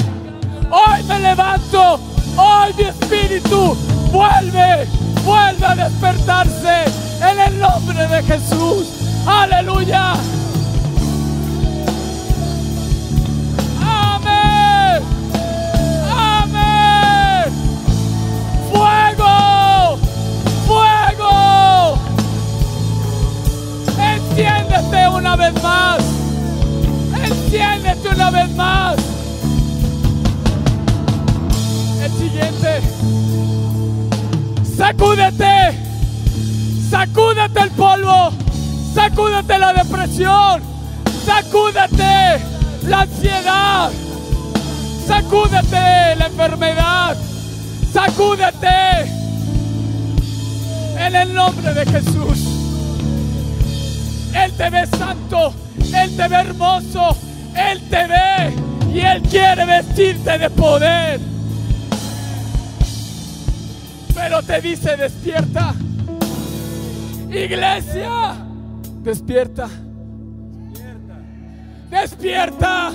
hoy 0.71 1.03
me 1.05 1.21
levanto, 1.21 2.01
hoy 2.37 2.75
mi 2.77 2.85
espíritu 2.85 3.77
vuelve, 4.11 4.87
vuelve 5.25 5.67
a 5.67 5.75
despertarse 5.77 6.85
en 7.21 7.41
el 7.41 7.59
nombre 7.61 8.07
de 8.09 8.23
Jesús. 8.25 8.87
Aleluya. 9.27 10.15
Enciéndete 24.89 25.09
una 25.09 25.37
vez 25.37 25.63
más. 25.63 25.99
Enciéndete 27.23 28.09
una 28.09 28.31
vez 28.31 28.51
más. 28.57 28.97
El 32.03 32.13
siguiente. 32.13 32.81
Sacúdete. 34.77 35.79
Sacúdete 36.89 37.61
el 37.61 37.71
polvo. 37.73 38.31
Sacúdete 38.95 39.59
la 39.59 39.73
depresión. 39.75 40.63
Sacúdete 41.27 42.43
la 42.85 43.01
ansiedad. 43.03 43.91
Sacúdete 45.07 46.17
la 46.17 46.27
enfermedad. 46.27 47.17
Sacúdete. 47.93 49.13
En 50.99 51.15
el 51.15 51.35
nombre 51.35 51.75
de 51.75 51.85
Jesús. 51.85 52.48
Él 54.35 54.53
te 54.53 54.71
ve 54.71 54.87
santo. 54.87 55.55
Él 55.95 56.17
te 56.17 56.29
ve 56.29 56.37
hermoso. 56.37 57.17
Él 57.55 57.81
te 57.89 58.07
ve. 58.07 58.55
Y 58.93 59.01
Él 59.01 59.23
quiere 59.23 59.65
vestirte 59.65 60.39
de 60.39 60.51
poder. 60.51 61.21
Pero 64.15 64.43
te 64.43 64.61
dice, 64.61 64.97
despierta. 64.97 65.75
Iglesia, 67.31 68.35
despierta. 69.03 69.69
Despierta. 71.91 72.93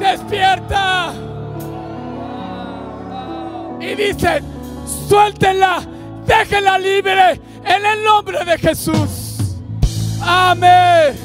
Despierta. 0.00 1.12
Y 3.80 3.94
dicen, 3.94 4.44
suéltenla, 5.08 5.82
déjenla 6.26 6.78
libre 6.78 7.40
en 7.64 7.86
el 7.86 8.04
nombre 8.04 8.44
de 8.44 8.58
Jesús. 8.58 9.23
Amén. 10.20 11.16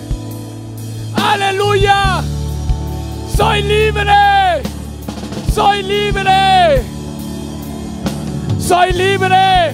Aleluya. 1.16 2.24
Soy 3.36 3.62
libre. 3.62 4.64
Soy 5.54 5.84
libre. 5.84 6.84
Soy 8.60 8.94
libre. 8.94 9.74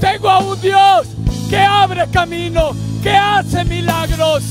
Tengo 0.00 0.28
a 0.28 0.38
un 0.38 0.60
Dios 0.60 1.06
que 1.48 1.58
abre 1.58 2.06
camino, 2.10 2.70
que 3.02 3.10
hace 3.10 3.64
milagros. 3.64 4.42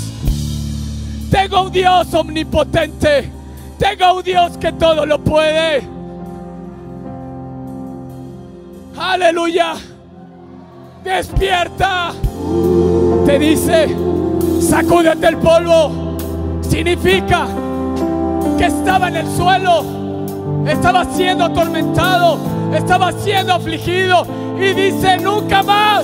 Tengo 1.29 1.63
un 1.63 1.71
Dios 1.71 2.13
omnipotente. 2.13 3.31
Tengo 3.77 4.17
un 4.17 4.23
Dios 4.23 4.57
que 4.57 4.71
todo 4.71 5.05
lo 5.05 5.19
puede. 5.23 5.83
Aleluya. 8.97 9.73
Despierta. 11.03 12.13
Te 13.25 13.39
dice, 13.39 13.95
sacúdete 14.59 15.27
el 15.27 15.37
polvo. 15.37 16.17
Significa 16.61 17.47
que 18.57 18.65
estaba 18.65 19.07
en 19.07 19.15
el 19.15 19.27
suelo. 19.27 19.85
Estaba 20.67 21.05
siendo 21.05 21.45
atormentado. 21.45 22.37
Estaba 22.73 23.11
siendo 23.13 23.53
afligido. 23.53 24.25
Y 24.59 24.73
dice, 24.73 25.17
nunca 25.17 25.63
más. 25.63 26.03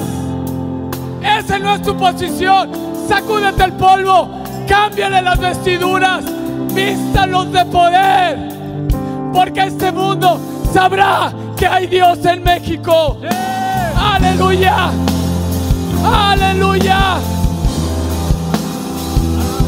Esa 1.21 1.59
no 1.59 1.75
es 1.75 1.81
tu 1.81 1.95
posición. 1.97 2.71
Sacúdete 3.07 3.65
el 3.65 3.73
polvo. 3.73 4.29
Cámbiale 4.67 5.21
las 5.21 5.39
vestiduras. 5.39 6.23
Vístalos 6.73 7.51
de 7.51 7.65
poder. 7.65 8.49
Porque 9.33 9.63
este 9.63 9.91
mundo 9.91 10.39
sabrá 10.73 11.33
que 11.57 11.67
hay 11.67 11.87
Dios 11.87 12.23
en 12.25 12.43
México. 12.43 13.17
Aleluya. 13.97 14.91
Aleluya. 16.03 17.17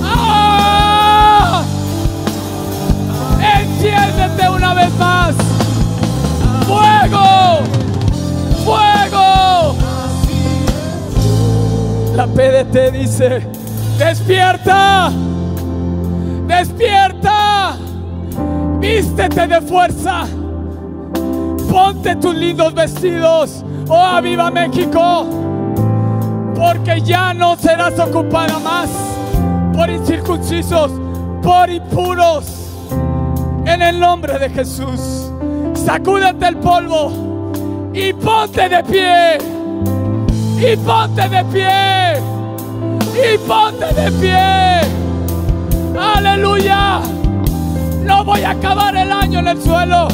¡Ah! 0.03 1.63
Enciéndete 3.59 4.49
una 4.49 4.73
vez 4.73 4.93
más. 4.97 5.35
Fuego. 6.67 7.59
Fuego. 8.63 9.75
La 12.15 12.27
PDT 12.27 12.91
dice, 12.91 13.47
despierta. 13.97 15.11
Despierta. 16.47 17.77
Vístete 18.79 19.47
de 19.47 19.61
fuerza. 19.61 20.25
Ponte 21.69 22.15
tus 22.17 22.35
lindos 22.35 22.73
vestidos. 22.73 23.63
Oh, 23.87 23.95
aviva 23.95 24.51
México. 24.51 25.50
Porque 26.61 27.01
ya 27.01 27.33
no 27.33 27.55
serás 27.55 27.97
ocupada 27.97 28.59
más 28.59 28.87
por 29.73 29.89
incircuncisos, 29.89 30.91
por 31.41 31.67
impuros. 31.71 32.45
En 33.65 33.81
el 33.81 33.99
nombre 33.99 34.37
de 34.37 34.47
Jesús. 34.47 35.31
Sacúdete 35.73 36.49
el 36.49 36.57
polvo 36.57 37.51
y 37.95 38.13
ponte 38.13 38.69
de 38.69 38.83
pie. 38.83 39.37
Y 40.59 40.77
ponte 40.77 41.27
de 41.29 41.43
pie. 41.45 42.21
Y 43.15 43.37
ponte 43.39 43.87
de 43.99 44.11
pie. 44.21 45.99
Aleluya. 45.99 46.99
No 48.03 48.23
voy 48.23 48.43
a 48.43 48.51
acabar 48.51 48.95
el 48.95 49.11
año 49.11 49.39
en 49.39 49.47
el 49.47 49.61
suelo. 49.63 50.07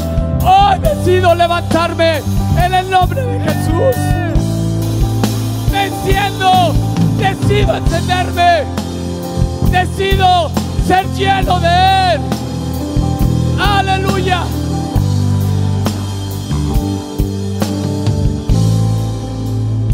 Hoy 0.46 0.80
decido 0.80 1.36
levantarme 1.36 2.22
en 2.58 2.74
el 2.74 2.90
nombre 2.90 3.22
de 3.22 3.40
Jesús. 3.42 4.27
Me 5.72 5.86
enciendo. 5.88 6.74
Decido 7.18 7.76
encenderme. 7.76 8.64
Decido 9.72 10.52
ser 10.86 11.06
lleno 11.14 11.60
de 11.60 12.14
Él. 12.14 12.22
Aleluya. 13.60 14.44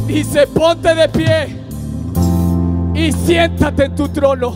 Dice, 0.07 0.45
ponte 0.47 0.93
de 0.93 1.09
pie 1.09 1.63
y 2.93 3.11
siéntate 3.11 3.85
en 3.85 3.95
tu 3.95 4.09
trono. 4.09 4.53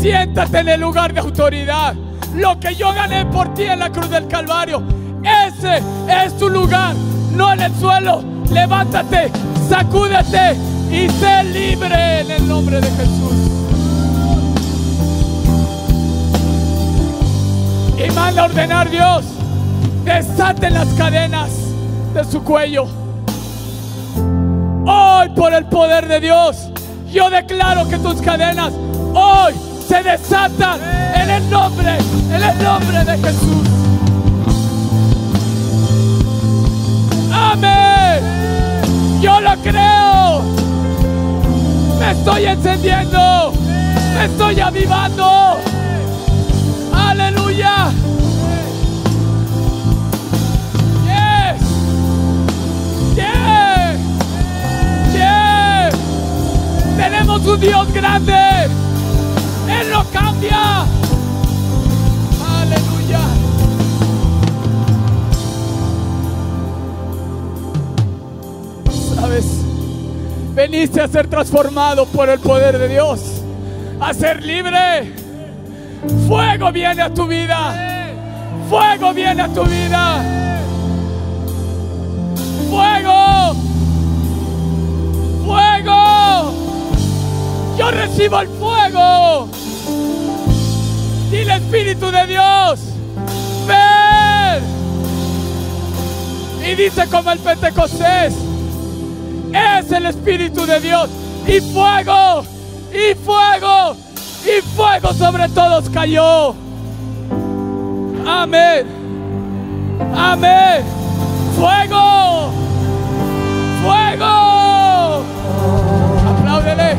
Siéntate 0.00 0.60
en 0.60 0.68
el 0.68 0.80
lugar 0.80 1.12
de 1.12 1.20
autoridad. 1.20 1.94
Lo 2.36 2.58
que 2.60 2.74
yo 2.74 2.92
gané 2.92 3.26
por 3.26 3.52
ti 3.54 3.64
en 3.64 3.80
la 3.80 3.90
cruz 3.90 4.08
del 4.08 4.26
Calvario, 4.28 4.82
ese 5.22 5.82
es 6.08 6.36
tu 6.38 6.48
lugar, 6.48 6.94
no 7.34 7.52
en 7.52 7.62
el 7.62 7.74
suelo. 7.74 8.31
Levántate, 8.52 9.30
sacúdete 9.68 10.56
y 10.90 11.08
sé 11.08 11.44
libre 11.44 12.20
en 12.20 12.30
el 12.30 12.46
nombre 12.46 12.80
de 12.80 12.90
Jesús. 12.90 13.32
Y 17.96 18.10
manda 18.12 18.42
a 18.42 18.44
ordenar 18.44 18.90
Dios, 18.90 19.24
desaten 20.04 20.74
las 20.74 20.88
cadenas 20.88 21.50
de 22.12 22.24
su 22.24 22.42
cuello. 22.42 22.86
Hoy 24.84 25.28
por 25.30 25.54
el 25.54 25.64
poder 25.66 26.06
de 26.08 26.20
Dios, 26.20 26.68
yo 27.10 27.30
declaro 27.30 27.88
que 27.88 27.98
tus 27.98 28.20
cadenas 28.20 28.72
hoy 29.14 29.54
se 29.88 30.02
desatan 30.02 30.78
en 31.14 31.30
el 31.30 31.50
nombre, 31.50 31.96
en 32.30 32.42
el 32.42 32.62
nombre 32.62 33.04
de 33.04 33.18
Jesús. 33.18 33.81
Yo 39.20 39.40
lo 39.40 39.54
creo. 39.62 40.42
Me 41.98 42.12
estoy 42.12 42.46
encendiendo. 42.46 43.52
Me 44.14 44.24
estoy 44.24 44.58
avivando. 44.58 45.58
Aleluya. 46.94 47.90
Yes. 51.04 51.60
Yes. 53.16 54.00
Yes. 55.12 55.94
Tenemos 56.96 57.46
un 57.46 57.60
Dios 57.60 57.92
grande. 57.92 58.64
Él 59.68 59.90
no 59.92 60.04
cambia. 60.10 60.86
Veniste 70.54 71.00
a 71.00 71.08
ser 71.08 71.28
transformado 71.28 72.04
por 72.06 72.28
el 72.28 72.38
poder 72.38 72.76
de 72.78 72.88
Dios. 72.88 73.42
A 73.98 74.12
ser 74.12 74.42
libre. 74.42 75.14
Fuego 76.28 76.70
viene 76.70 77.00
a 77.00 77.12
tu 77.12 77.26
vida. 77.26 78.18
Fuego 78.68 79.14
viene 79.14 79.42
a 79.42 79.48
tu 79.48 79.64
vida. 79.64 80.22
Fuego. 82.68 83.54
Fuego. 85.46 86.52
Yo 87.78 87.90
recibo 87.90 88.40
el 88.40 88.48
fuego. 88.48 89.48
Dile 91.30 91.54
Espíritu 91.54 92.10
de 92.10 92.26
Dios. 92.26 92.80
Ven. 93.66 94.62
Y 96.70 96.74
dice 96.74 97.06
como 97.08 97.30
el 97.30 97.38
Pentecostés. 97.38 98.51
El 99.92 100.06
Espíritu 100.06 100.64
de 100.64 100.80
Dios. 100.80 101.10
Y 101.46 101.60
fuego. 101.60 102.42
Y 102.92 103.14
fuego. 103.14 103.94
Y 104.44 104.62
fuego 104.74 105.12
sobre 105.12 105.48
todos 105.50 105.88
cayó. 105.90 106.54
Amén. 108.26 108.86
Amén. 110.16 110.82
Fuego. 111.58 112.50
Fuego. 113.82 115.24
Apláudele. 116.30 116.96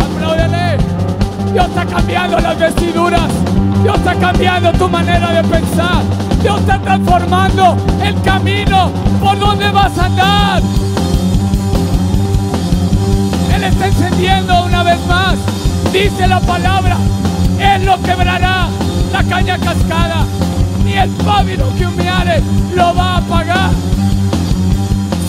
Apláudele. 0.00 0.78
Dios 1.52 1.66
está 1.66 1.86
cambiando 1.86 2.38
las 2.38 2.58
vestiduras. 2.58 3.30
Dios 3.82 3.96
está 3.96 4.14
cambiando 4.14 4.72
tu 4.72 4.88
manera 4.88 5.32
de 5.32 5.42
pensar. 5.48 6.02
Dios 6.40 6.60
está 6.60 6.78
transformando 6.78 7.76
el 8.02 8.20
camino 8.22 8.92
por 9.20 9.38
donde 9.38 9.70
vas 9.70 9.98
a 9.98 10.04
andar. 10.06 10.62
Está 13.84 14.06
encendiendo 14.06 14.64
una 14.64 14.82
vez 14.82 14.98
más. 15.06 15.36
Dice 15.92 16.26
la 16.26 16.40
palabra. 16.40 16.96
Él 17.58 17.84
no 17.84 18.00
quebrará 18.00 18.68
la 19.12 19.22
caña 19.24 19.58
cascada. 19.58 20.24
Ni 20.84 20.94
el 20.94 21.10
pábilo 21.10 21.66
que 21.76 21.86
humeare 21.86 22.42
lo 22.74 22.94
va 22.94 23.16
a 23.16 23.16
apagar. 23.18 23.70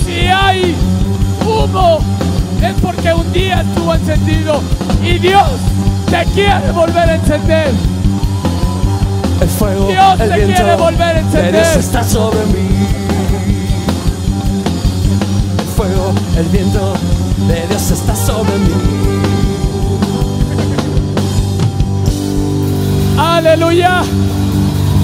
Si 0.06 0.28
hay 0.28 0.74
humo, 1.46 2.00
es 2.62 2.74
porque 2.82 3.14
un 3.14 3.34
día 3.34 3.60
estuvo 3.62 3.94
encendido. 3.94 4.62
Y 5.04 5.20
Dios 5.20 5.50
te 6.10 6.24
quiere 6.34 6.72
volver 6.72 7.10
a 7.10 7.16
encender. 7.16 7.74
El 9.42 9.50
fuego, 9.50 9.88
Dios 9.90 10.20
el 10.22 10.30
te 10.30 10.36
viento 10.38 10.56
quiere 10.56 10.76
volver 10.78 11.16
a 11.16 11.20
encender. 11.20 11.56
está 11.78 12.04
sobre 12.06 12.46
mí. 12.46 12.70
El 15.60 15.66
fuego, 15.76 16.14
el 16.38 16.46
viento 16.46 16.94
de 17.48 17.68
Dios 17.68 17.92
está 17.92 18.16
sobre 18.16 18.58
mí. 18.58 18.74
Aleluya. 23.18 24.02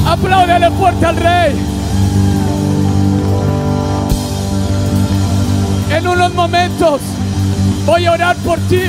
Apláudele 0.08 0.72
fuerte 0.72 1.06
al 1.06 1.16
rey. 1.16 1.56
En 5.92 6.08
unos 6.08 6.34
momentos 6.34 7.02
voy 7.86 8.06
a 8.06 8.14
orar 8.14 8.36
por 8.38 8.58
ti 8.62 8.82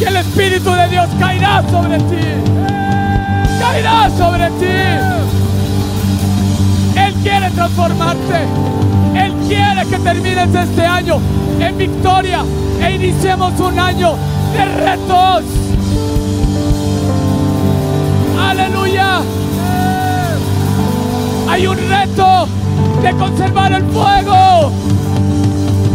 y 0.00 0.04
el 0.04 0.16
Espíritu 0.16 0.72
de 0.72 0.88
Dios 0.88 1.06
caerá 1.18 1.62
sobre 1.70 1.98
ti. 1.98 2.26
Caerá 3.60 4.10
sobre 4.16 4.50
ti. 4.50 4.76
Él 6.98 7.14
quiere 7.22 7.50
transformarte. 7.50 8.46
Que 9.84 9.98
termines 9.98 10.52
este 10.52 10.84
año 10.86 11.20
en 11.60 11.78
victoria 11.78 12.42
e 12.80 12.94
iniciemos 12.94 13.60
un 13.60 13.78
año 13.78 14.14
de 14.52 14.64
retos. 14.64 15.44
Aleluya. 18.40 19.20
Hay 21.48 21.66
un 21.66 21.76
reto 21.76 22.48
de 23.02 23.12
conservar 23.12 23.72
el 23.74 23.84
fuego. 23.84 24.72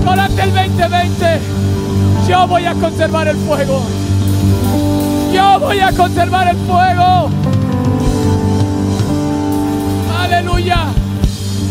Durante 0.05 0.41
el 0.43 0.53
2020 0.53 1.39
yo 2.29 2.47
voy 2.47 2.65
a 2.65 2.73
conservar 2.75 3.27
el 3.27 3.37
fuego. 3.37 3.81
Yo 5.33 5.59
voy 5.59 5.79
a 5.79 5.91
conservar 5.91 6.47
el 6.47 6.57
fuego. 6.57 7.29
Aleluya. 10.17 10.85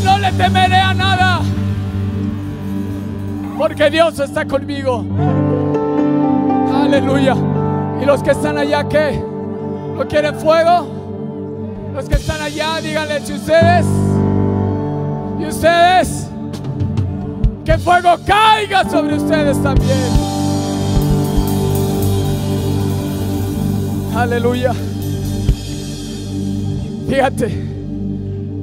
No 0.05 0.19
le 0.19 0.33
temeré 0.33 0.77
a 0.77 0.93
nada. 0.93 1.41
Porque 3.61 3.91
Dios 3.91 4.19
está 4.19 4.47
conmigo. 4.47 5.05
Aleluya. 6.83 7.37
¿Y 8.01 8.07
los 8.07 8.23
que 8.23 8.31
están 8.31 8.57
allá 8.57 8.89
qué? 8.89 9.23
¿No 9.99 10.09
quieren 10.09 10.35
fuego? 10.37 10.89
Los 11.95 12.07
que 12.07 12.15
están 12.15 12.41
allá, 12.41 12.81
díganle 12.81 13.21
si 13.21 13.35
ustedes. 13.35 13.85
Y 15.39 15.45
ustedes. 15.45 16.31
Que 17.63 17.77
fuego 17.77 18.17
caiga 18.25 18.89
sobre 18.89 19.17
ustedes 19.17 19.63
también. 19.63 20.11
Aleluya. 24.17 24.73
Fíjate. 27.11 27.63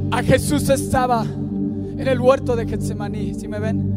A 0.10 0.24
Jesús 0.24 0.68
estaba 0.70 1.22
en 1.22 2.08
el 2.08 2.20
huerto 2.20 2.56
de 2.56 2.66
Getsemaní. 2.66 3.36
Si 3.36 3.48
me 3.48 3.60
ven. 3.60 3.97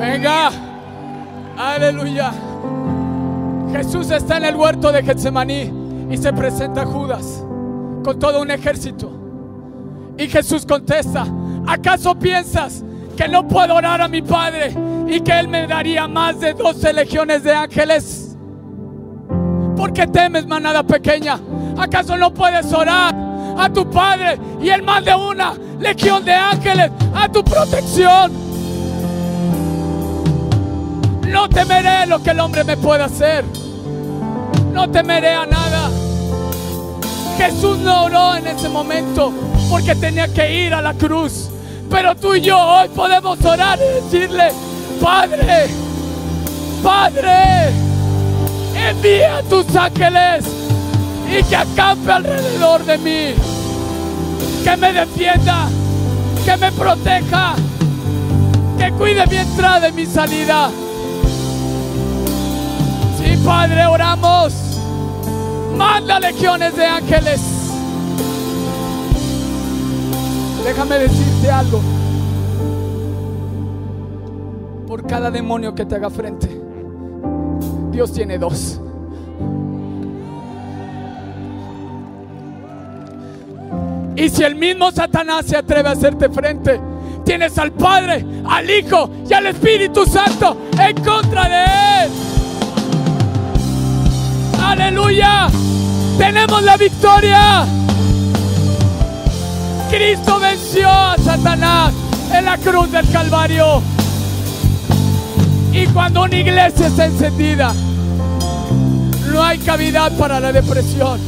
Venga. 0.00 0.50
Aleluya. 1.56 2.32
Jesús 3.72 4.10
está 4.10 4.38
en 4.38 4.44
el 4.46 4.56
huerto 4.56 4.90
de 4.90 5.02
Getsemaní 5.02 5.70
y 6.10 6.16
se 6.16 6.32
presenta 6.32 6.82
a 6.82 6.86
Judas 6.86 7.44
con 8.02 8.18
todo 8.18 8.42
un 8.42 8.50
ejército. 8.50 9.10
Y 10.18 10.28
Jesús 10.28 10.66
contesta, 10.66 11.26
¿acaso 11.66 12.18
piensas 12.18 12.84
que 13.16 13.28
no 13.28 13.46
puedo 13.46 13.74
orar 13.74 14.00
a 14.00 14.08
mi 14.08 14.22
Padre 14.22 14.74
y 15.06 15.20
que 15.20 15.38
Él 15.38 15.48
me 15.48 15.66
daría 15.66 16.08
más 16.08 16.40
de 16.40 16.54
12 16.54 16.92
legiones 16.92 17.42
de 17.42 17.54
ángeles? 17.54 18.29
¿Por 19.80 19.94
qué 19.94 20.06
temes, 20.06 20.46
manada 20.46 20.82
pequeña? 20.82 21.40
¿Acaso 21.78 22.14
no 22.14 22.34
puedes 22.34 22.70
orar 22.70 23.14
a 23.56 23.70
tu 23.72 23.88
Padre 23.90 24.38
y 24.60 24.68
Él 24.68 24.82
mande 24.82 25.14
una 25.14 25.54
legión 25.78 26.22
de 26.22 26.34
ángeles 26.34 26.90
a 27.14 27.26
tu 27.30 27.42
protección? 27.42 28.30
No 31.26 31.48
temeré 31.48 32.04
lo 32.06 32.22
que 32.22 32.28
el 32.32 32.40
hombre 32.40 32.62
me 32.62 32.76
pueda 32.76 33.06
hacer. 33.06 33.42
No 34.70 34.90
temeré 34.90 35.32
a 35.32 35.46
nada. 35.46 35.88
Jesús 37.38 37.78
no 37.78 38.04
oró 38.04 38.34
en 38.34 38.48
ese 38.48 38.68
momento 38.68 39.32
porque 39.70 39.94
tenía 39.94 40.28
que 40.28 40.66
ir 40.66 40.74
a 40.74 40.82
la 40.82 40.92
cruz. 40.92 41.48
Pero 41.88 42.14
tú 42.14 42.34
y 42.34 42.42
yo 42.42 42.58
hoy 42.58 42.88
podemos 42.90 43.42
orar 43.42 43.78
y 43.78 44.04
decirle, 44.04 44.52
Padre, 45.00 45.68
Padre, 46.82 47.89
envía 48.80 49.42
tus 49.48 49.74
ángeles 49.74 50.44
y 51.28 51.42
que 51.44 51.56
acampe 51.56 52.10
alrededor 52.10 52.84
de 52.84 52.98
mí. 52.98 53.34
Que 54.64 54.76
me 54.76 54.92
defienda, 54.92 55.68
que 56.44 56.56
me 56.56 56.72
proteja, 56.72 57.54
que 58.78 58.92
cuide 58.92 59.26
mi 59.26 59.36
entrada 59.36 59.88
y 59.88 59.92
mi 59.92 60.06
salida. 60.06 60.70
Sí, 63.18 63.36
Padre, 63.44 63.86
oramos. 63.86 64.52
Manda 65.76 66.20
legiones 66.20 66.76
de 66.76 66.84
ángeles. 66.84 67.40
Déjame 70.64 70.98
decirte 70.98 71.50
algo. 71.50 71.80
Por 74.86 75.06
cada 75.06 75.30
demonio 75.30 75.74
que 75.74 75.86
te 75.86 75.94
haga 75.94 76.10
frente, 76.10 76.59
Dios 77.90 78.12
tiene 78.12 78.38
dos. 78.38 78.80
Y 84.16 84.28
si 84.28 84.42
el 84.42 84.54
mismo 84.54 84.90
Satanás 84.90 85.46
se 85.46 85.56
atreve 85.56 85.88
a 85.88 85.92
hacerte 85.92 86.28
frente, 86.28 86.80
tienes 87.24 87.56
al 87.58 87.72
Padre, 87.72 88.24
al 88.46 88.68
Hijo 88.70 89.10
y 89.28 89.32
al 89.32 89.46
Espíritu 89.46 90.04
Santo 90.04 90.56
en 90.78 91.02
contra 91.02 91.48
de 91.48 92.04
Él. 92.04 92.10
Aleluya. 94.62 95.48
Tenemos 96.18 96.62
la 96.62 96.76
victoria. 96.76 97.64
Cristo 99.90 100.38
venció 100.38 100.88
a 100.88 101.16
Satanás 101.16 101.94
en 102.32 102.44
la 102.44 102.58
cruz 102.58 102.92
del 102.92 103.10
Calvario. 103.10 103.82
Y 105.72 105.86
cuando 105.86 106.24
una 106.24 106.36
iglesia 106.36 106.88
está 106.88 107.06
encendida, 107.06 107.72
no 109.32 109.42
hay 109.42 109.58
cavidad 109.58 110.10
para 110.18 110.40
la 110.40 110.52
depresión, 110.52 111.20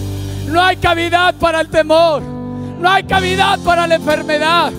no 0.48 0.60
hay 0.60 0.76
cavidad 0.76 1.34
para 1.34 1.60
el 1.60 1.68
temor, 1.68 2.22
no 2.22 2.90
hay 2.90 3.04
cavidad 3.04 3.58
para 3.60 3.86
la 3.86 3.94
enfermedad, 3.94 4.72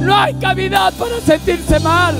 no 0.00 0.16
hay 0.16 0.34
cavidad 0.34 0.92
para 0.94 1.20
sentirse 1.20 1.78
mal. 1.80 2.14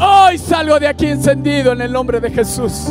Hoy 0.00 0.38
salgo 0.38 0.80
de 0.80 0.88
aquí 0.88 1.06
encendido 1.06 1.72
en 1.72 1.82
el 1.82 1.92
nombre 1.92 2.20
de 2.20 2.30
Jesús. 2.30 2.88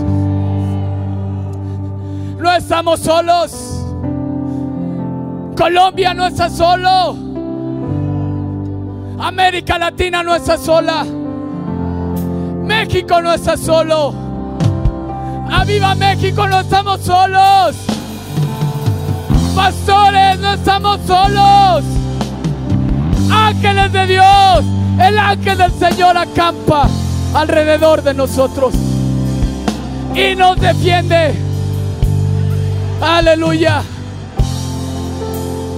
No 2.38 2.52
estamos 2.52 3.00
solos. 3.00 3.52
Colombia 5.58 6.14
no 6.14 6.28
está 6.28 6.50
solo. 6.50 7.23
América 9.24 9.78
Latina 9.78 10.22
no 10.22 10.36
está 10.36 10.58
sola. 10.58 11.06
México 12.66 13.22
no 13.22 13.32
está 13.32 13.56
solo. 13.56 14.14
Aviva 15.50 15.96
México, 15.96 16.46
no 16.46 16.60
estamos 16.60 17.00
solos. 17.00 17.78
Pastores, 19.56 20.40
no 20.40 20.54
estamos 20.54 21.00
solos. 21.08 21.86
Ángeles 23.32 23.94
de 23.94 24.08
Dios, 24.08 24.66
el 25.00 25.18
ángel 25.18 25.58
del 25.58 25.72
Señor 25.72 26.18
acampa 26.18 26.90
alrededor 27.34 28.04
de 28.04 28.14
nosotros 28.14 28.74
y 30.14 30.36
nos 30.36 30.60
defiende. 30.60 31.34
Aleluya. 33.02 33.84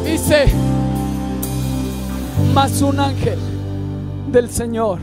Dice, 0.03 0.64
más 2.55 2.81
un 2.81 3.01
ángel 3.01 3.37
del 4.31 4.49
Señor 4.49 4.99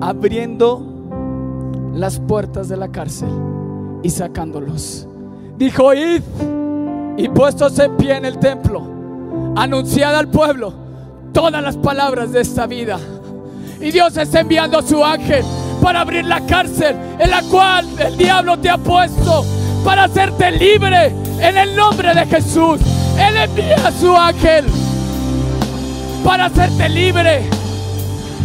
abriendo 0.00 0.82
las 1.94 2.18
puertas 2.18 2.68
de 2.68 2.76
la 2.76 2.88
cárcel 2.88 3.28
y 4.02 4.10
sacándolos. 4.10 5.06
Dijo, 5.56 5.94
id 5.94 6.22
y 7.16 7.28
puestos 7.28 7.78
en 7.78 7.96
pie 7.96 8.16
en 8.16 8.24
el 8.24 8.40
templo, 8.40 8.82
anunciad 9.54 10.16
al 10.16 10.26
pueblo 10.26 10.74
todas 11.32 11.62
las 11.62 11.76
palabras 11.76 12.32
de 12.32 12.40
esta 12.40 12.66
vida. 12.66 12.98
Y 13.80 13.92
Dios 13.92 14.16
está 14.16 14.40
enviando 14.40 14.78
a 14.78 14.82
su 14.82 15.04
ángel 15.04 15.44
para 15.80 16.00
abrir 16.00 16.24
la 16.24 16.44
cárcel 16.46 16.96
en 17.16 17.30
la 17.30 17.42
cual 17.44 17.86
el 18.00 18.16
diablo 18.16 18.58
te 18.58 18.70
ha 18.70 18.78
puesto 18.78 19.44
para 19.84 20.04
hacerte 20.04 20.50
libre 20.50 21.12
en 21.40 21.56
el 21.56 21.76
nombre 21.76 22.12
de 22.12 22.26
Jesús. 22.26 22.80
Él 23.16 23.36
envía 23.36 23.86
a 23.86 23.92
su 23.92 24.16
ángel 24.16 24.64
para 26.28 26.44
hacerte 26.44 26.90
libre, 26.90 27.48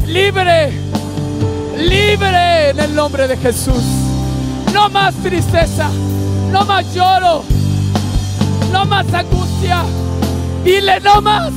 libre, 0.08 0.72
libre 1.78 2.70
en 2.70 2.80
el 2.80 2.96
nombre 2.96 3.28
de 3.28 3.36
Jesús. 3.36 3.84
No 4.74 4.88
más 4.88 5.14
tristeza, 5.16 5.90
no 6.50 6.64
más 6.64 6.94
lloro, 6.96 7.44
no 8.72 8.86
más 8.86 9.14
angustia. 9.14 9.84
Dile 10.64 11.02
no 11.02 11.22
más, 11.22 11.52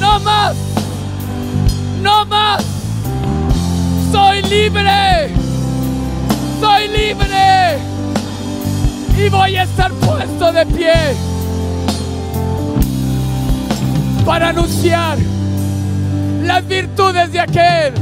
no 0.00 0.18
más, 0.18 0.56
no 2.02 2.26
más. 2.26 2.64
Soy 4.10 4.42
libre, 4.42 5.32
soy 6.60 6.88
libre 6.88 7.78
y 9.16 9.28
voy 9.28 9.54
a 9.54 9.62
estar 9.62 9.92
puesto 9.92 10.50
de 10.50 10.66
pie 10.66 11.33
para 14.24 14.48
anunciar 14.48 15.18
las 16.42 16.66
virtudes 16.66 17.30
de 17.32 17.40
aquel 17.40 17.94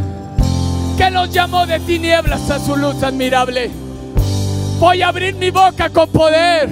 que 0.97 1.11
nos 1.11 1.31
llamó 1.31 1.67
de 1.67 1.81
tinieblas 1.81 2.49
a 2.51 2.61
su 2.61 2.77
luz 2.77 3.03
admirable. 3.03 3.71
Voy 4.79 5.03
a 5.03 5.09
abrir 5.09 5.35
mi 5.35 5.51
boca 5.51 5.91
con 5.91 6.09
poder, 6.11 6.69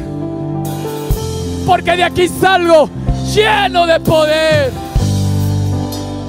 porque 1.67 1.97
de 1.97 2.05
aquí 2.05 2.29
salgo 2.29 2.89
lleno 3.35 3.87
de 3.87 4.01
poder 4.01 4.73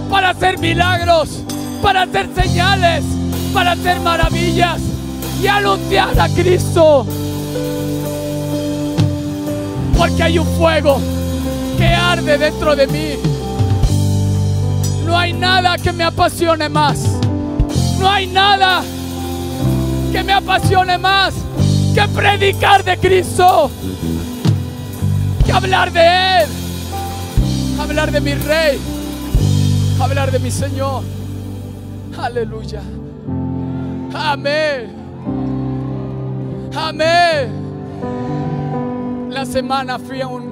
para 0.09 0.29
hacer 0.29 0.57
milagros, 0.57 1.43
para 1.81 2.03
hacer 2.03 2.27
señales, 2.35 3.03
para 3.53 3.73
hacer 3.73 3.99
maravillas 3.99 4.79
y 5.41 5.47
anunciar 5.47 6.19
a 6.19 6.27
Cristo. 6.29 7.05
Porque 9.97 10.23
hay 10.23 10.39
un 10.39 10.47
fuego 10.57 10.99
que 11.81 11.87
arde 11.87 12.37
dentro 12.37 12.75
de 12.75 12.85
mí. 12.87 13.09
No 15.05 15.17
hay 15.17 15.33
nada 15.33 15.77
que 15.79 15.91
me 15.91 16.03
apasione 16.03 16.69
más. 16.69 16.99
No 17.99 18.07
hay 18.07 18.27
nada 18.27 18.83
que 20.11 20.23
me 20.23 20.31
apasione 20.33 20.97
más 20.99 21.33
que 21.95 22.07
predicar 22.09 22.83
de 22.83 22.97
Cristo. 22.97 23.71
Que 25.43 25.51
hablar 25.51 25.91
de 25.91 26.01
Él. 26.43 26.49
Hablar 27.79 28.11
de 28.11 28.21
mi 28.21 28.33
Rey. 28.35 28.79
Hablar 29.99 30.31
de 30.31 30.37
mi 30.39 30.51
Señor. 30.51 31.01
Aleluya. 32.17 32.81
Amén. 34.13 34.91
Amén. 36.75 37.59
La 39.31 39.45
semana 39.45 39.97
fui 39.97 40.21
a, 40.21 40.27
un- 40.27 40.51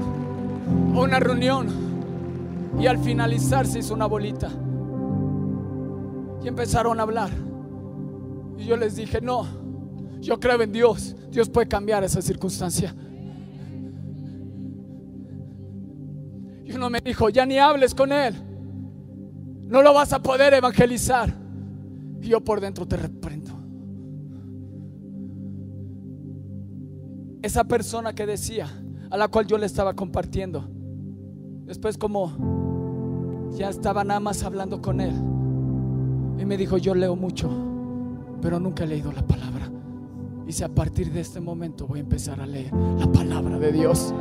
una 1.04 1.20
reunión 1.20 1.68
y 2.80 2.88
al 2.88 2.98
finalizar 3.00 3.66
se 3.66 3.80
hizo 3.80 3.94
una 3.94 4.06
bolita. 4.06 4.50
Y 6.44 6.48
empezaron 6.48 7.00
a 7.00 7.04
hablar. 7.04 7.30
Y 8.58 8.66
yo 8.66 8.78
les 8.78 8.96
dije, 8.96 9.20
no, 9.22 9.46
yo 10.22 10.40
creo 10.40 10.62
en 10.62 10.72
Dios. 10.72 11.16
Dios 11.32 11.50
puede 11.50 11.68
cambiar 11.68 12.04
esa 12.04 12.22
circunstancia. 12.22 12.96
Y 16.66 16.72
uno 16.72 16.90
me 16.90 17.02
dijo, 17.02 17.30
ya 17.30 17.46
ni 17.46 17.58
hables 17.58 17.94
con 17.94 18.12
Él. 18.12 18.36
No 19.68 19.82
lo 19.82 19.94
vas 19.94 20.14
a 20.14 20.22
poder 20.22 20.54
evangelizar. 20.54 21.34
Y 22.22 22.28
yo 22.30 22.42
por 22.42 22.62
dentro 22.62 22.88
te 22.88 22.98
reprendo. 22.98 23.52
Esa 27.42 27.64
persona 27.64 28.14
que 28.14 28.26
decía, 28.26 28.68
a 29.10 29.18
la 29.18 29.28
cual 29.30 29.48
yo 29.48 29.58
le 29.58 29.66
estaba 29.66 29.94
compartiendo, 29.94 30.70
después 31.70 32.00
como 32.00 32.32
ya 33.56 33.70
estaba 33.70 34.04
nada 34.04 34.20
más 34.20 34.44
hablando 34.44 34.82
con 34.82 35.00
él, 35.00 35.14
y 36.40 36.46
me 36.46 36.58
dijo, 36.58 36.78
yo 36.78 36.96
leo 36.96 37.16
mucho, 37.16 37.48
pero 38.42 38.60
nunca 38.60 38.86
he 38.86 38.88
leído 38.88 39.12
la 39.12 39.22
palabra. 39.22 39.70
Y 40.48 40.52
si 40.52 40.64
a 40.64 40.70
partir 40.70 41.12
de 41.12 41.22
este 41.22 41.40
momento 41.40 41.86
voy 41.86 42.00
a 42.00 42.02
empezar 42.02 42.42
a 42.42 42.48
leer 42.48 42.74
la 42.74 43.06
palabra 43.12 43.60
de 43.60 43.72
Dios. 43.72 44.16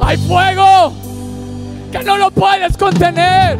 Hay 0.00 0.16
fuego 0.16 0.92
que 1.92 2.02
no 2.02 2.18
lo 2.18 2.32
puedes 2.32 2.76
contener. 2.76 3.58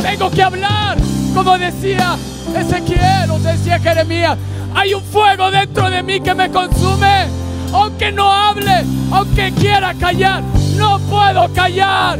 Tengo 0.00 0.30
que 0.30 0.42
hablar, 0.44 0.96
como 1.34 1.58
decía 1.58 2.16
Ezequiel 2.56 3.32
o 3.32 3.38
decía 3.40 3.80
Jeremías. 3.80 4.38
Hay 4.76 4.94
un 4.94 5.02
fuego 5.02 5.50
dentro 5.50 5.90
de 5.90 6.04
mí 6.04 6.20
que 6.20 6.36
me 6.36 6.48
consume. 6.52 7.47
Aunque 7.72 8.12
no 8.12 8.32
hable, 8.32 8.84
aunque 9.10 9.52
quiera 9.52 9.94
callar, 9.94 10.42
no 10.76 10.98
puedo 11.00 11.52
callar. 11.52 12.18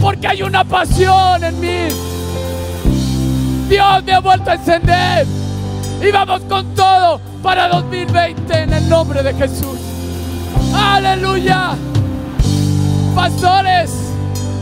Porque 0.00 0.28
hay 0.28 0.42
una 0.42 0.64
pasión 0.64 1.42
en 1.44 1.60
mí. 1.60 1.88
Dios 3.68 4.04
me 4.04 4.12
ha 4.12 4.20
vuelto 4.20 4.50
a 4.50 4.54
encender. 4.54 5.26
Y 6.00 6.10
vamos 6.10 6.42
con 6.42 6.74
todo 6.74 7.20
para 7.42 7.68
2020 7.68 8.62
en 8.62 8.72
el 8.72 8.88
nombre 8.88 9.22
de 9.22 9.34
Jesús. 9.34 9.78
Aleluya. 10.74 11.74
Pastores, 13.14 13.92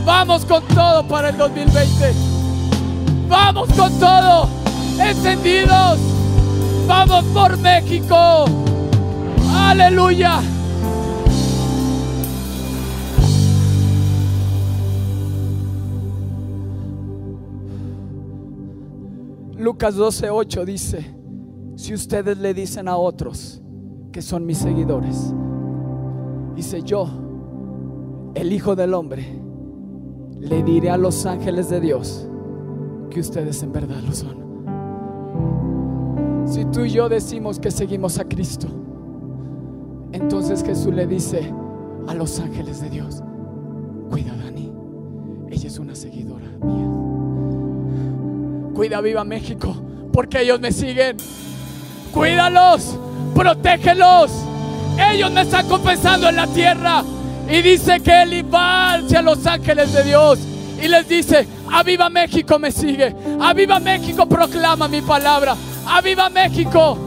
vamos 0.05 0.45
con 0.45 0.63
todo 0.67 1.05
para 1.07 1.29
el 1.29 1.37
2020. 1.37 2.13
Vamos 3.27 3.69
con 3.73 3.99
todo. 3.99 4.49
Encendidos. 4.99 5.99
Vamos 6.87 7.25
por 7.25 7.57
México. 7.57 8.45
Aleluya. 9.67 10.41
Lucas 19.57 19.97
12:8 19.97 20.65
dice, 20.65 21.15
si 21.75 21.95
ustedes 21.95 22.37
le 22.37 22.53
dicen 22.53 22.87
a 22.87 22.95
otros 22.95 23.59
que 24.11 24.21
son 24.21 24.45
mis 24.45 24.59
seguidores, 24.59 25.33
dice 26.55 26.83
yo, 26.83 27.09
el 28.35 28.53
Hijo 28.53 28.75
del 28.75 28.93
Hombre, 28.93 29.25
le 30.39 30.61
diré 30.61 30.91
a 30.91 30.97
los 30.97 31.25
ángeles 31.25 31.69
de 31.71 31.79
Dios 31.79 32.29
que 33.09 33.19
ustedes 33.19 33.63
en 33.63 33.71
verdad 33.71 33.99
lo 34.05 34.13
son. 34.13 34.45
Si 36.45 36.65
tú 36.65 36.81
y 36.81 36.91
yo 36.91 37.09
decimos 37.09 37.59
que 37.59 37.71
seguimos 37.71 38.19
a 38.19 38.25
Cristo, 38.25 38.84
entonces 40.15 40.63
Jesús 40.63 40.93
le 40.93 41.05
dice 41.05 41.51
a 42.07 42.13
los 42.13 42.39
ángeles 42.39 42.79
de 42.79 42.89
Dios, 42.89 43.21
cuida 44.09 44.33
Dani, 44.33 44.71
ella 45.49 45.67
es 45.67 45.77
una 45.77 45.93
seguidora 45.93 46.45
mía. 46.61 46.87
Cuida 48.73 49.01
Viva 49.01 49.25
México, 49.25 49.75
porque 50.13 50.41
ellos 50.41 50.61
me 50.61 50.71
siguen. 50.71 51.17
Cuídalos, 52.13 52.97
protégelos. 53.33 54.31
Ellos 55.11 55.31
me 55.31 55.41
están 55.41 55.67
confesando 55.67 56.29
en 56.29 56.37
la 56.37 56.47
tierra. 56.47 57.03
Y 57.49 57.61
dice 57.61 57.99
que 57.99 58.21
él 58.21 58.45
va 58.53 58.93
hacia 58.93 59.21
los 59.21 59.45
ángeles 59.45 59.91
de 59.91 60.03
Dios. 60.05 60.39
Y 60.81 60.87
les 60.87 61.09
dice, 61.09 61.45
a 61.69 61.83
Viva 61.83 62.09
México 62.09 62.57
me 62.57 62.71
sigue. 62.71 63.13
A 63.41 63.53
Viva 63.53 63.81
México 63.81 64.25
proclama 64.25 64.87
mi 64.87 65.01
palabra. 65.01 65.57
A 65.85 65.99
Viva 65.99 66.29
México. 66.29 66.97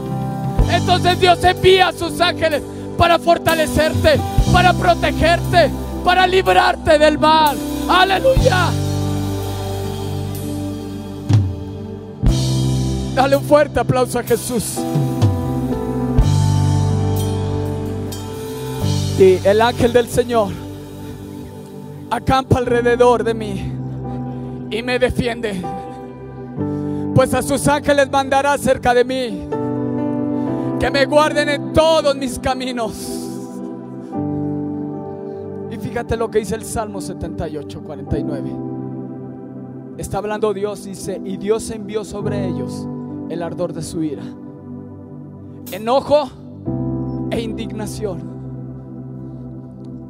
Entonces 0.71 1.19
Dios 1.19 1.43
envía 1.43 1.87
a 1.87 1.93
sus 1.93 2.21
ángeles 2.21 2.61
para 2.99 3.17
fortalecerte, 3.17 4.19
para 4.51 4.73
protegerte, 4.73 5.71
para 6.03 6.27
librarte 6.27 6.99
del 6.99 7.17
mal. 7.17 7.57
Aleluya. 7.87 8.71
Dale 13.15 13.37
un 13.37 13.43
fuerte 13.43 13.79
aplauso 13.79 14.19
a 14.19 14.23
Jesús. 14.23 14.79
Y 19.17 19.47
el 19.47 19.61
ángel 19.61 19.93
del 19.93 20.09
Señor 20.09 20.49
acampa 22.11 22.57
alrededor 22.57 23.23
de 23.23 23.33
mí 23.33 23.73
y 24.71 24.83
me 24.83 24.99
defiende. 24.99 25.61
Pues 27.15 27.33
a 27.33 27.41
sus 27.41 27.65
ángeles 27.69 28.09
mandará 28.11 28.57
cerca 28.57 28.93
de 28.93 29.05
mí 29.05 29.58
que 30.79 30.89
me 30.89 31.05
guarden 31.05 31.49
en 31.49 31.73
todos 31.73 32.15
mis 32.15 32.39
caminos. 32.39 32.93
Y 35.69 35.77
fíjate 35.77 36.15
lo 36.15 36.31
que 36.31 36.39
dice 36.39 36.55
el 36.55 36.63
Salmo 36.63 37.01
78, 37.01 37.83
49. 37.83 38.51
Está 39.97 40.19
hablando 40.19 40.53
Dios, 40.53 40.85
dice, 40.85 41.21
y 41.25 41.35
Dios 41.35 41.69
envió 41.71 42.05
sobre 42.05 42.47
ellos 42.47 42.87
el 43.29 43.43
ardor 43.43 43.73
de 43.73 43.81
su 43.81 44.01
ira, 44.01 44.23
enojo 45.73 46.29
e 47.29 47.41
indignación. 47.41 48.21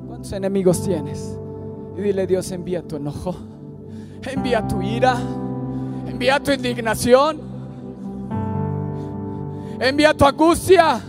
¿Cuántos 0.08 0.32
enemigos 0.34 0.84
tienes? 0.84 1.36
Y 1.98 2.02
dile, 2.02 2.28
Dios, 2.28 2.52
envía 2.52 2.84
tu 2.84 2.98
enojo, 2.98 3.36
envía 4.32 4.68
tu 4.68 4.80
ira, 4.82 5.18
envía 6.08 6.40
tu 6.40 6.52
indignación, 6.52 7.49
envía 9.80 10.14
tu 10.14 10.26
angustia 10.26 11.00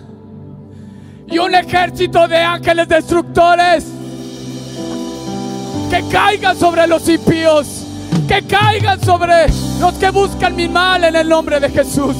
y 1.26 1.38
un 1.38 1.54
ejército 1.54 2.26
de 2.28 2.38
ángeles 2.38 2.88
destructores 2.88 3.86
que 5.90 6.04
caigan 6.08 6.56
sobre 6.56 6.86
los 6.86 7.08
impíos, 7.08 7.84
que 8.28 8.42
caigan 8.42 9.00
sobre 9.00 9.48
los 9.80 9.94
que 9.94 10.10
buscan 10.10 10.54
mi 10.54 10.68
mal 10.68 11.02
en 11.04 11.16
el 11.16 11.28
nombre 11.28 11.58
de 11.58 11.68
Jesús. 11.70 12.16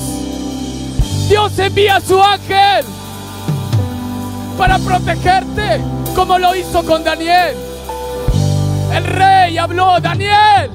Dios 1.28 1.56
envía 1.58 1.96
a 1.96 2.00
su 2.00 2.20
ángel 2.20 2.84
para 4.58 4.78
protegerte, 4.78 5.80
como 6.14 6.38
lo 6.38 6.54
hizo 6.56 6.84
con 6.84 7.04
Daniel. 7.04 7.54
El 8.92 9.04
rey 9.04 9.56
habló, 9.56 10.00
Daniel, 10.00 10.70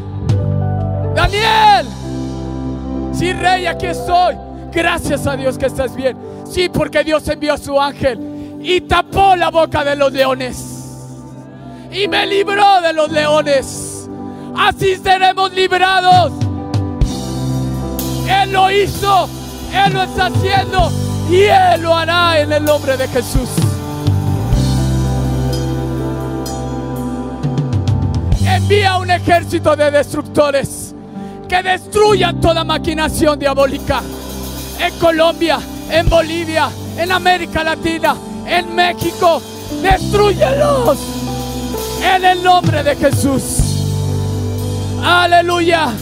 Daniel, 1.13 1.85
sí 3.13 3.33
rey, 3.33 3.65
aquí 3.65 3.88
estoy. 3.88 4.44
Gracias 4.75 5.25
a 5.25 5.38
Dios 5.38 5.57
que 5.57 5.67
estás 5.67 5.95
bien. 5.95 6.17
Sí, 6.51 6.67
porque 6.67 7.01
Dios 7.05 7.25
envió 7.29 7.53
a 7.53 7.57
su 7.57 7.79
ángel 7.79 8.59
y 8.61 8.81
tapó 8.81 9.33
la 9.38 9.49
boca 9.49 9.85
de 9.85 9.95
los 9.95 10.11
leones 10.11 10.75
y 11.89 12.09
me 12.09 12.27
libró 12.27 12.81
de 12.81 12.91
los 12.91 13.09
leones. 13.09 14.09
Así 14.53 14.97
seremos 14.97 15.53
librados. 15.53 16.33
Él 18.27 18.51
lo 18.51 18.69
hizo, 18.69 19.29
Él 19.73 19.93
lo 19.93 20.03
está 20.03 20.25
haciendo 20.25 20.91
y 21.29 21.43
Él 21.43 21.81
lo 21.81 21.95
hará 21.95 22.41
en 22.41 22.51
el 22.51 22.65
nombre 22.65 22.97
de 22.97 23.07
Jesús. 23.07 23.49
Envía 28.45 28.97
un 28.97 29.09
ejército 29.09 29.73
de 29.73 29.89
destructores 29.89 30.93
que 31.47 31.63
destruyan 31.63 32.41
toda 32.41 32.65
maquinación 32.65 33.39
diabólica 33.39 34.01
en 34.79 34.93
Colombia, 34.99 35.59
en 35.89 36.09
Bolivia, 36.09 36.69
en 36.97 37.11
América 37.11 37.63
Latina, 37.63 38.15
en 38.45 38.75
México. 38.75 39.41
Destruyelos 39.81 40.99
en 42.03 42.25
el 42.25 42.43
nombre 42.43 42.83
de 42.83 42.95
Jesús. 42.95 43.43
Aleluya. 45.03 45.93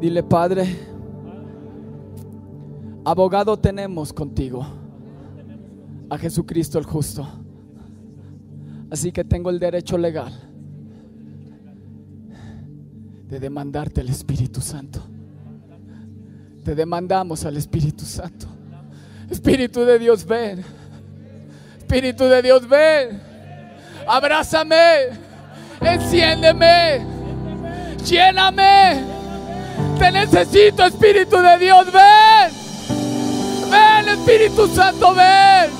Dile, 0.00 0.22
Padre, 0.22 0.76
abogado 3.04 3.56
tenemos 3.56 4.12
contigo, 4.12 4.66
a 6.10 6.18
Jesucristo 6.18 6.78
el 6.78 6.84
justo. 6.84 7.26
Así 8.90 9.10
que 9.10 9.24
tengo 9.24 9.50
el 9.50 9.58
derecho 9.58 9.98
legal 9.98 10.45
de 13.28 13.40
demandarte 13.40 14.00
el 14.00 14.08
Espíritu 14.08 14.60
Santo. 14.60 15.00
Te 16.64 16.74
demandamos 16.74 17.44
al 17.44 17.56
Espíritu 17.56 18.04
Santo. 18.04 18.46
Espíritu 19.30 19.84
de 19.84 19.98
Dios, 19.98 20.24
ven. 20.24 20.64
Espíritu 21.78 22.24
de 22.24 22.42
Dios, 22.42 22.68
ven. 22.68 23.20
Abrázame. 24.06 25.10
Enciéndeme. 25.80 27.04
Lléname. 28.04 29.04
Te 29.98 30.12
necesito, 30.12 30.84
Espíritu 30.84 31.38
de 31.38 31.58
Dios, 31.58 31.86
ven. 31.92 32.52
Ven, 33.70 34.08
Espíritu 34.08 34.68
Santo, 34.68 35.14
ven. 35.14 35.70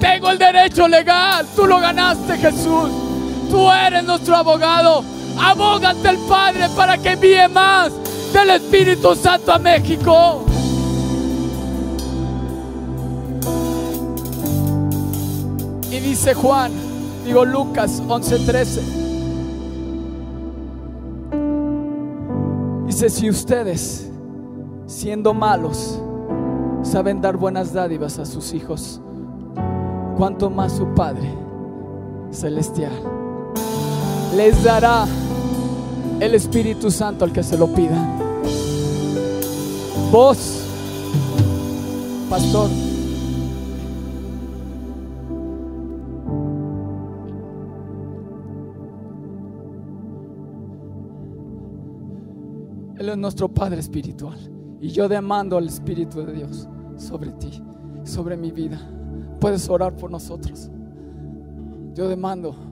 Tengo 0.00 0.30
el 0.30 0.38
derecho 0.38 0.88
legal. 0.88 1.46
Tú 1.54 1.66
lo 1.66 1.78
ganaste, 1.78 2.36
Jesús. 2.36 3.11
Tú 3.52 3.70
eres 3.70 4.02
nuestro 4.04 4.34
abogado. 4.34 5.04
Aboga 5.38 5.90
ante 5.90 6.08
el 6.08 6.16
Padre 6.20 6.70
para 6.74 6.96
que 6.96 7.10
envíe 7.10 7.46
más 7.52 7.92
del 8.32 8.48
Espíritu 8.48 9.14
Santo 9.14 9.52
a 9.52 9.58
México. 9.58 10.46
Y 15.90 15.98
dice 15.98 16.32
Juan, 16.32 16.72
digo 17.26 17.44
Lucas 17.44 18.02
11:13. 18.08 18.80
Dice, 22.86 23.10
si 23.10 23.28
ustedes, 23.28 24.10
siendo 24.86 25.34
malos, 25.34 26.00
saben 26.82 27.20
dar 27.20 27.36
buenas 27.36 27.74
dádivas 27.74 28.18
a 28.18 28.24
sus 28.24 28.54
hijos, 28.54 29.02
cuanto 30.16 30.48
más 30.48 30.72
su 30.72 30.86
Padre 30.94 31.28
Celestial 32.30 33.21
les 34.36 34.64
dará 34.64 35.06
el 36.20 36.34
Espíritu 36.34 36.90
Santo 36.90 37.24
al 37.24 37.32
que 37.32 37.42
se 37.42 37.58
lo 37.58 37.66
pida. 37.72 38.18
Vos, 40.10 40.62
pastor, 42.28 42.70
Él 52.98 53.08
es 53.08 53.16
nuestro 53.18 53.48
Padre 53.48 53.80
espiritual. 53.80 54.38
Y 54.80 54.88
yo 54.88 55.08
demando 55.08 55.56
al 55.56 55.66
Espíritu 55.66 56.24
de 56.24 56.32
Dios 56.32 56.68
sobre 56.96 57.32
ti, 57.32 57.62
sobre 58.04 58.36
mi 58.36 58.50
vida. 58.50 58.80
Puedes 59.40 59.68
orar 59.68 59.96
por 59.96 60.10
nosotros. 60.10 60.70
Yo 61.94 62.08
demando 62.08 62.71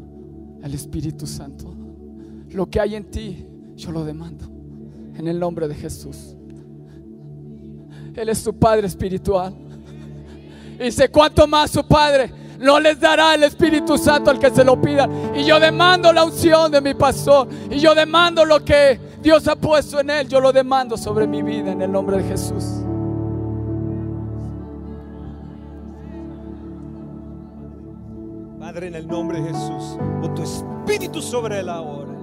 al 0.63 0.75
Espíritu 0.75 1.27
Santo. 1.27 1.75
Lo 2.51 2.69
que 2.69 2.81
hay 2.81 2.97
en 2.97 3.05
ti, 3.05 3.47
yo 3.77 3.91
lo 3.93 4.05
demando. 4.05 4.47
En 5.15 5.29
el 5.29 5.39
nombre 5.39 5.69
de 5.69 5.75
Jesús. 5.75 6.35
Él 8.15 8.29
es 8.29 8.43
tu 8.43 8.53
Padre 8.55 8.87
espiritual. 8.87 9.55
Y 10.79 10.85
dice, 10.85 11.09
¿cuánto 11.09 11.47
más 11.47 11.71
su 11.71 11.87
Padre? 11.87 12.33
No 12.59 12.79
les 12.79 12.99
dará 13.01 13.35
el 13.35 13.45
Espíritu 13.45 13.97
Santo 13.97 14.31
al 14.31 14.39
que 14.39 14.51
se 14.51 14.65
lo 14.65 14.81
pida. 14.81 15.09
Y 15.35 15.45
yo 15.45 15.59
demando 15.61 16.13
la 16.13 16.25
unción 16.25 16.71
de 16.71 16.81
mi 16.81 16.95
pastor. 16.95 17.49
Y 17.71 17.79
yo 17.79 17.95
demando 17.95 18.45
lo 18.45 18.65
que 18.65 18.99
Dios 19.23 19.47
ha 19.49 19.57
puesto 19.57 20.01
en 20.01 20.11
él. 20.11 20.29
Yo 20.29 20.41
lo 20.41 20.53
demando 20.53 20.97
sobre 20.97 21.27
mi 21.27 21.43
vida 21.43 21.73
en 21.73 21.83
el 21.83 21.93
nombre 21.93 22.19
de 22.19 22.25
Jesús. 22.25 22.65
Padre, 28.71 28.87
en 28.87 28.95
el 28.95 29.09
nombre 29.09 29.43
de 29.43 29.49
Jesús, 29.49 29.99
pon 30.21 30.33
tu 30.33 30.43
espíritu 30.43 31.21
sobre 31.21 31.59
él 31.59 31.69
ahora. 31.69 32.15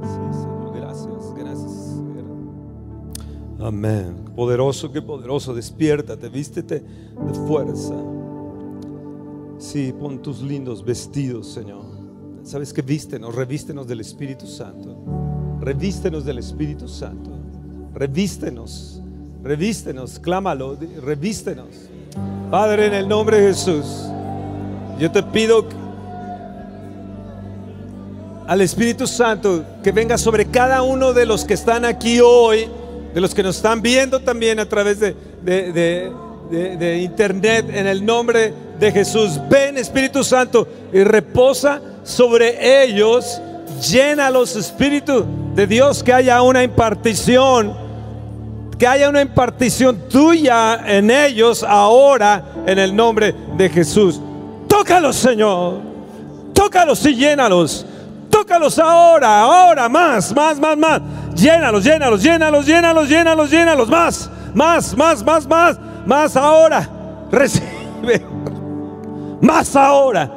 Sí, 0.00 0.38
Señor, 0.40 0.74
gracias, 0.74 1.34
gracias. 1.34 2.02
Amén. 3.60 4.24
Poderoso, 4.34 4.90
qué 4.90 5.02
poderoso. 5.02 5.52
Despiértate, 5.52 6.30
vístete 6.30 6.76
de 6.80 7.34
fuerza. 7.46 7.94
Sí, 9.58 9.92
pon 10.00 10.22
tus 10.22 10.40
lindos 10.40 10.82
vestidos, 10.82 11.48
Señor. 11.48 11.84
¿Sabes 12.42 12.72
qué? 12.72 12.80
Vístenos, 12.80 13.34
revístenos 13.34 13.86
del 13.86 14.00
Espíritu 14.00 14.46
Santo. 14.46 14.96
Revístenos 15.60 16.24
del 16.24 16.38
Espíritu 16.38 16.88
Santo. 16.88 17.32
Revístenos, 17.92 19.02
revístenos, 19.42 20.18
clámalo, 20.18 20.78
revístenos. 21.02 21.90
Padre, 22.50 22.86
en 22.86 22.94
el 22.94 23.06
nombre 23.06 23.42
de 23.42 23.48
Jesús, 23.48 24.11
yo 24.98 25.10
te 25.10 25.22
pido 25.22 25.64
al 28.46 28.60
Espíritu 28.60 29.06
Santo 29.06 29.64
que 29.82 29.92
venga 29.92 30.18
sobre 30.18 30.46
cada 30.46 30.82
uno 30.82 31.12
de 31.12 31.26
los 31.26 31.44
que 31.44 31.54
están 31.54 31.84
aquí 31.84 32.20
hoy, 32.20 32.68
de 33.14 33.20
los 33.20 33.34
que 33.34 33.42
nos 33.42 33.56
están 33.56 33.80
viendo 33.82 34.20
también 34.20 34.58
a 34.60 34.68
través 34.68 34.98
de, 35.00 35.14
de- 35.42 36.12
internet, 37.02 37.66
en 37.72 37.86
el 37.86 38.04
nombre 38.04 38.52
de 38.78 38.92
Jesús. 38.92 39.40
Ven 39.48 39.78
Espíritu 39.78 40.22
Santo 40.22 40.68
y 40.92 41.02
reposa 41.02 41.80
sobre 42.04 42.84
ellos, 42.84 43.40
Llénalos, 43.90 44.54
Espíritu 44.56 45.24
de 45.54 45.66
Dios, 45.66 46.02
que 46.02 46.12
haya 46.12 46.42
una 46.42 46.62
impartición, 46.62 47.74
que 48.78 48.86
haya 48.86 49.08
una 49.08 49.22
impartición 49.22 50.08
tuya 50.10 50.82
en 50.86 51.10
ellos 51.10 51.62
ahora, 51.66 52.44
en 52.66 52.78
el 52.78 52.94
nombre 52.94 53.34
de 53.56 53.68
Jesús. 53.70 54.20
Tócalos, 54.82 55.14
Señor. 55.14 55.80
Tócalos 56.52 57.06
y 57.06 57.14
llénalos. 57.14 57.86
Tócalos 58.28 58.80
ahora, 58.80 59.42
ahora, 59.42 59.88
más, 59.88 60.34
más, 60.34 60.58
más, 60.58 60.76
más. 60.76 61.00
Llénalos, 61.36 61.84
llénalos, 61.84 62.20
llénalos, 62.20 62.66
llénalos, 62.66 63.08
llénalos, 63.08 63.48
llénalos, 63.48 63.88
más, 63.88 64.28
más, 64.52 64.96
más, 64.96 65.24
más, 65.24 65.46
más, 65.46 65.78
más 66.04 66.36
ahora. 66.36 66.88
Recibe. 67.30 68.26
Más 69.40 69.76
ahora. 69.76 70.28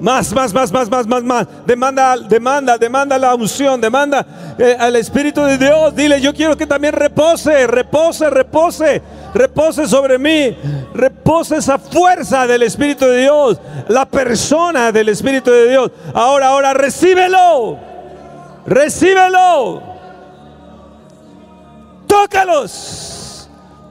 Más, 0.00 0.32
más, 0.32 0.54
más, 0.54 0.72
más, 0.72 0.90
más, 0.90 1.06
más, 1.06 1.22
más. 1.22 1.46
Demanda, 1.66 2.16
demanda, 2.16 2.78
demanda 2.78 3.18
la 3.18 3.34
unción, 3.34 3.80
demanda 3.80 4.26
eh, 4.58 4.74
al 4.78 4.96
Espíritu 4.96 5.42
de 5.42 5.58
Dios. 5.58 5.94
Dile, 5.94 6.20
yo 6.20 6.32
quiero 6.32 6.56
que 6.56 6.66
también 6.66 6.94
repose, 6.94 7.66
repose, 7.66 8.30
repose, 8.30 9.02
repose 9.34 9.86
sobre 9.86 10.18
mí. 10.18 10.56
Repose 10.94 11.56
esa 11.56 11.78
fuerza 11.78 12.46
del 12.46 12.62
Espíritu 12.62 13.04
de 13.04 13.20
Dios, 13.20 13.60
la 13.88 14.06
persona 14.06 14.90
del 14.90 15.10
Espíritu 15.10 15.50
de 15.50 15.68
Dios. 15.68 15.90
Ahora, 16.14 16.48
ahora, 16.48 16.72
recíbelo. 16.72 17.78
Recíbelo. 18.66 19.82
Tócalos. 22.06 23.48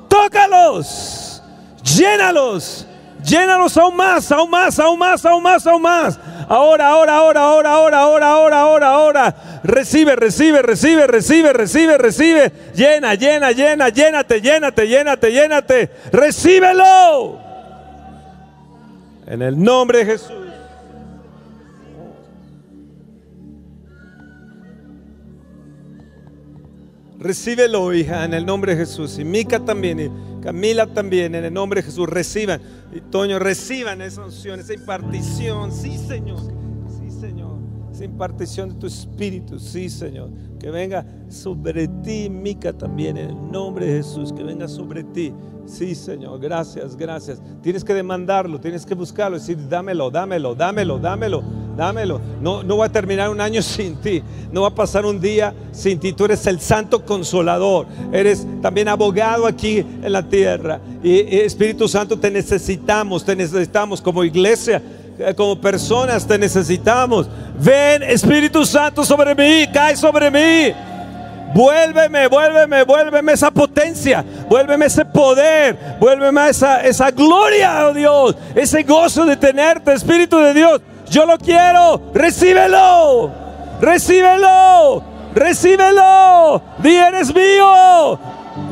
Tócalos. 0.08 1.44
Llénalos. 1.84 2.89
Llénalos 3.30 3.78
aún 3.78 3.96
más, 3.96 4.32
aún 4.32 4.50
más, 4.50 4.80
aún 4.80 4.98
más, 4.98 5.24
aún 5.24 5.44
más, 5.44 5.68
aún 5.68 5.82
más. 5.84 6.20
Ahora, 6.48 6.88
ahora, 6.88 7.16
ahora, 7.16 7.42
ahora, 7.42 7.70
ahora, 7.72 8.00
ahora, 8.00 8.28
ahora, 8.28 8.60
ahora, 8.60 8.88
ahora. 8.88 9.36
Recibe, 9.64 10.16
recibe, 10.16 10.64
recibe, 10.64 11.06
recibe, 11.06 11.54
recibe, 11.54 11.98
recibe. 12.00 12.52
Llena, 12.74 13.14
llena, 13.14 13.52
llena, 13.52 13.90
llénate, 13.90 14.42
llénate, 14.42 14.88
llénate, 14.88 15.32
llénate. 15.32 15.92
Recíbelo. 16.12 17.40
En 19.28 19.44
el 19.44 19.62
nombre 19.62 20.00
de 20.00 20.06
Jesús. 20.06 20.34
Recíbelo, 27.20 27.94
hija, 27.94 28.24
en 28.24 28.34
el 28.34 28.46
nombre 28.46 28.74
de 28.74 28.86
Jesús. 28.86 29.20
Y 29.20 29.26
Mica 29.26 29.60
también, 29.60 30.00
Camila 30.42 30.88
también, 30.88 31.36
en 31.36 31.46
el 31.46 31.54
nombre 31.54 31.82
de 31.82 31.86
Jesús. 31.86 32.08
Reciban. 32.08 32.62
Y 32.94 33.02
Toño, 33.02 33.40
reciban 33.40 34.02
esa 34.02 34.24
unción, 34.26 34.60
esa 34.60 34.74
impartición. 34.74 35.72
Sí, 35.72 35.98
Señor. 35.98 36.59
Impartición 38.02 38.70
de 38.70 38.76
tu 38.76 38.88
espíritu. 38.88 39.60
Sí, 39.60 39.90
Señor. 39.90 40.30
Que 40.60 40.72
venga 40.72 41.06
sobre 41.30 41.88
ti, 41.88 42.30
Mica 42.30 42.74
también, 42.74 43.18
en 43.18 43.30
el 43.30 43.52
nombre 43.52 43.86
de 43.86 43.98
Jesús. 43.98 44.34
Que 44.34 44.44
venga 44.44 44.68
sobre 44.68 45.04
ti. 45.04 45.34
Sí, 45.66 45.94
Señor. 45.96 46.40
Gracias, 46.40 46.96
gracias. 46.96 47.42
Tienes 47.62 47.84
que 47.84 47.94
demandarlo, 47.94 48.60
tienes 48.60 48.86
que 48.86 48.96
buscarlo. 48.96 49.38
Decir, 49.38 49.58
dámelo, 49.70 50.10
dámelo, 50.10 50.56
dámelo, 50.56 50.98
dámelo, 51.00 51.44
dámelo. 51.78 52.20
No, 52.42 52.64
no 52.64 52.78
va 52.78 52.86
a 52.86 52.92
terminar 52.92 53.30
un 53.30 53.40
año 53.40 53.62
sin 53.64 53.96
ti. 53.98 54.24
No 54.52 54.64
va 54.64 54.70
a 54.70 54.76
pasar 54.76 55.06
un 55.06 55.20
día 55.20 55.54
sin 55.72 56.00
ti. 56.00 56.14
Tú 56.14 56.26
eres 56.26 56.46
el 56.48 56.60
santo 56.60 57.06
consolador. 57.06 57.86
Eres 58.12 58.48
también 58.62 58.88
abogado 58.88 59.46
aquí 59.46 59.80
en 59.80 60.12
la 60.12 60.28
tierra. 60.28 60.82
Y 61.04 61.20
Espíritu 61.38 61.88
Santo, 61.88 62.20
te 62.20 62.32
necesitamos, 62.32 63.24
te 63.24 63.36
necesitamos 63.36 64.02
como 64.02 64.24
iglesia. 64.24 64.82
Eh, 65.20 65.34
Como 65.36 65.60
personas 65.60 66.26
te 66.26 66.38
necesitamos. 66.38 67.30
Ven, 67.60 68.04
Espíritu 68.04 68.66
Santo, 68.66 69.04
sobre 69.04 69.36
mí, 69.36 69.68
cae 69.72 69.96
sobre 69.96 70.32
mí. 70.32 70.74
Vuélveme, 71.54 72.28
vuélveme, 72.28 72.84
vuélveme 72.84 73.34
esa 73.34 73.50
potencia, 73.50 74.24
vuélveme 74.48 74.86
ese 74.86 75.04
poder, 75.04 75.98
vuélveme 76.00 76.48
esa, 76.50 76.82
esa 76.82 77.10
gloria, 77.10 77.88
oh 77.88 77.94
Dios, 77.94 78.36
ese 78.54 78.84
gozo 78.84 79.26
de 79.26 79.36
tenerte, 79.36 79.94
Espíritu 79.94 80.38
de 80.38 80.54
Dios. 80.54 80.82
Yo 81.10 81.26
lo 81.26 81.40
quiero, 81.40 82.12
recíbelo, 82.14 83.32
recíbelo, 83.82 85.04
recíbelo. 85.34 86.62
Di, 86.78 86.96
eres 86.96 87.34
mío. 87.34 88.20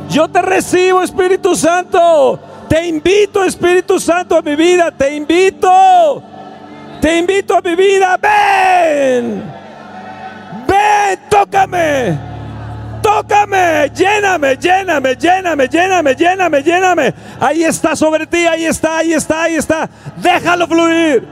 Yo 0.08 0.28
te 0.28 0.40
recibo, 0.40 1.02
Espíritu 1.02 1.56
Santo. 1.56 2.38
Te 2.68 2.86
invito, 2.86 3.42
Espíritu 3.42 3.98
Santo, 3.98 4.36
a 4.36 4.42
mi 4.42 4.54
vida. 4.54 4.90
Te 4.90 5.16
invito. 5.16 6.22
Te 7.00 7.18
invito 7.18 7.56
a 7.56 7.60
mi 7.60 7.74
vida. 7.74 8.16
Ven. 8.16 9.42
Ven, 10.66 11.20
tócame. 11.28 12.28
Tócame, 13.02 13.90
lléname, 13.94 14.56
lléname, 14.56 15.16
lléname, 15.16 15.68
lléname, 15.68 16.14
lléname, 16.14 16.62
lléname. 16.62 17.14
Ahí 17.40 17.64
está 17.64 17.96
sobre 17.96 18.26
ti, 18.26 18.46
ahí 18.46 18.66
está, 18.66 18.98
ahí 18.98 19.12
está, 19.14 19.44
ahí 19.44 19.54
está. 19.54 19.88
Déjalo 20.16 20.66
fluir. 20.66 21.26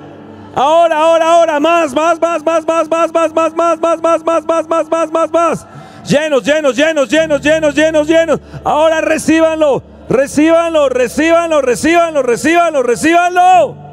Ahora, 0.55 0.97
ahora, 0.97 1.33
ahora, 1.33 1.61
más, 1.61 1.93
más, 1.93 2.19
más, 2.19 2.43
más, 2.43 2.67
más, 2.67 2.89
más, 2.89 3.13
más, 3.13 3.33
más, 3.33 3.55
más, 3.55 3.79
más, 3.79 4.01
más, 4.01 4.25
más, 4.25 4.45
más, 4.47 4.69
más, 4.69 4.89
más, 4.89 5.13
más, 5.13 5.31
más. 5.31 5.67
Llenos, 6.09 6.45
llenos, 6.45 6.77
llenos, 6.77 7.09
llenos, 7.11 7.41
llenos, 7.43 7.75
llenos, 7.75 8.07
llenos. 8.07 8.41
Ahora 8.65 9.01
recíbanlo, 9.03 9.83
recíbanlo, 10.09 10.89
recíbanlo, 10.89 11.61
recíbanlo, 11.61 12.23
recíbanlo, 12.23 12.83
recíbanlo. 12.83 13.86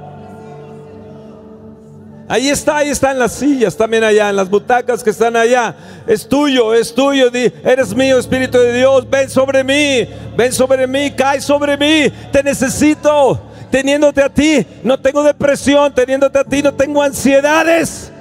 Ahí 2.27 2.49
está, 2.49 2.77
ahí 2.77 2.89
están 2.89 3.19
las 3.19 3.33
sillas 3.33 3.75
también 3.75 4.03
allá, 4.03 4.29
en 4.29 4.37
las 4.37 4.49
butacas 4.49 5.03
que 5.03 5.09
están 5.09 5.35
allá. 5.35 5.75
Es 6.07 6.27
tuyo, 6.27 6.73
es 6.73 6.93
tuyo. 6.93 7.29
Eres 7.63 7.93
mío, 7.93 8.17
Espíritu 8.17 8.57
de 8.57 8.73
Dios. 8.73 9.09
Ven 9.09 9.29
sobre 9.29 9.63
mí, 9.63 10.07
ven 10.35 10.53
sobre 10.53 10.87
mí, 10.87 11.11
cae 11.11 11.41
sobre 11.41 11.77
mí. 11.77 12.11
Te 12.31 12.41
necesito. 12.41 13.41
Teniéndote 13.69 14.21
a 14.21 14.29
ti, 14.29 14.65
no 14.83 14.99
tengo 14.99 15.23
depresión. 15.23 15.93
Teniéndote 15.93 16.39
a 16.39 16.43
ti, 16.43 16.61
no 16.61 16.73
tengo 16.73 17.03
ansiedades. 17.03 18.11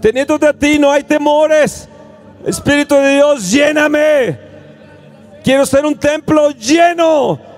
Teniéndote 0.00 0.46
a 0.46 0.52
ti, 0.52 0.78
no 0.78 0.92
hay 0.92 1.02
temores. 1.02 1.88
Espíritu 2.46 2.94
de 2.94 3.14
Dios, 3.14 3.50
lléname. 3.50 4.38
Quiero 5.42 5.66
ser 5.66 5.84
un 5.84 5.96
templo 5.96 6.50
lleno. 6.50 7.53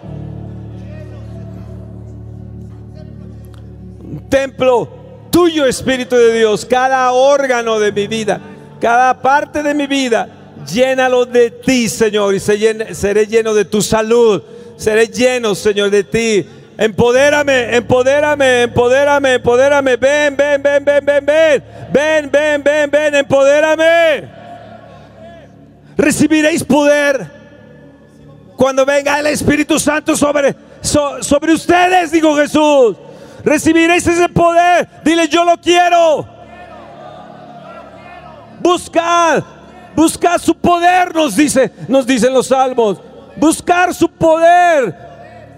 Templo 4.40 4.88
tuyo, 5.30 5.64
Espíritu 5.66 6.14
de 6.16 6.32
Dios. 6.38 6.66
Cada 6.66 7.10
órgano 7.12 7.78
de 7.78 7.90
mi 7.92 8.06
vida, 8.06 8.40
cada 8.80 9.14
parte 9.20 9.62
de 9.62 9.72
mi 9.74 9.86
vida, 9.86 10.28
llénalo 10.70 11.24
de 11.24 11.50
ti, 11.50 11.88
Señor. 11.88 12.34
Y 12.34 12.40
seré 12.40 13.26
lleno 13.26 13.54
de 13.54 13.64
tu 13.64 13.80
salud. 13.80 14.42
Seré 14.76 15.06
lleno, 15.06 15.54
Señor, 15.54 15.90
de 15.90 16.04
ti. 16.04 16.46
Empodérame, 16.78 17.74
empodérame, 17.76 18.62
empodérame, 18.64 19.34
empodérame. 19.34 19.96
Ven, 19.96 20.36
ven, 20.36 20.62
ven, 20.62 20.84
ven, 20.84 21.04
ven, 21.06 21.24
ven. 21.26 21.64
Ven, 21.90 22.30
ven, 22.30 22.62
ven, 22.62 22.90
ven, 22.90 23.14
empodérame. 23.14 24.28
Recibiréis 25.96 26.62
poder 26.62 27.26
cuando 28.56 28.84
venga 28.84 29.18
el 29.18 29.28
Espíritu 29.28 29.78
Santo 29.78 30.14
sobre, 30.14 30.54
so- 30.82 31.22
sobre 31.22 31.54
ustedes, 31.54 32.12
dijo 32.12 32.36
Jesús. 32.36 32.96
Recibiréis 33.46 34.04
ese 34.04 34.28
poder. 34.28 34.88
Dile, 35.04 35.28
yo 35.28 35.44
lo 35.44 35.56
quiero. 35.56 36.26
Buscad, 38.58 39.44
buscad 39.94 40.38
su 40.38 40.52
poder, 40.52 41.14
nos 41.14 41.36
dice, 41.36 41.70
nos 41.86 42.04
dicen 42.04 42.34
los 42.34 42.48
salmos. 42.48 43.00
Buscar 43.36 43.94
su 43.94 44.08
poder. 44.08 44.92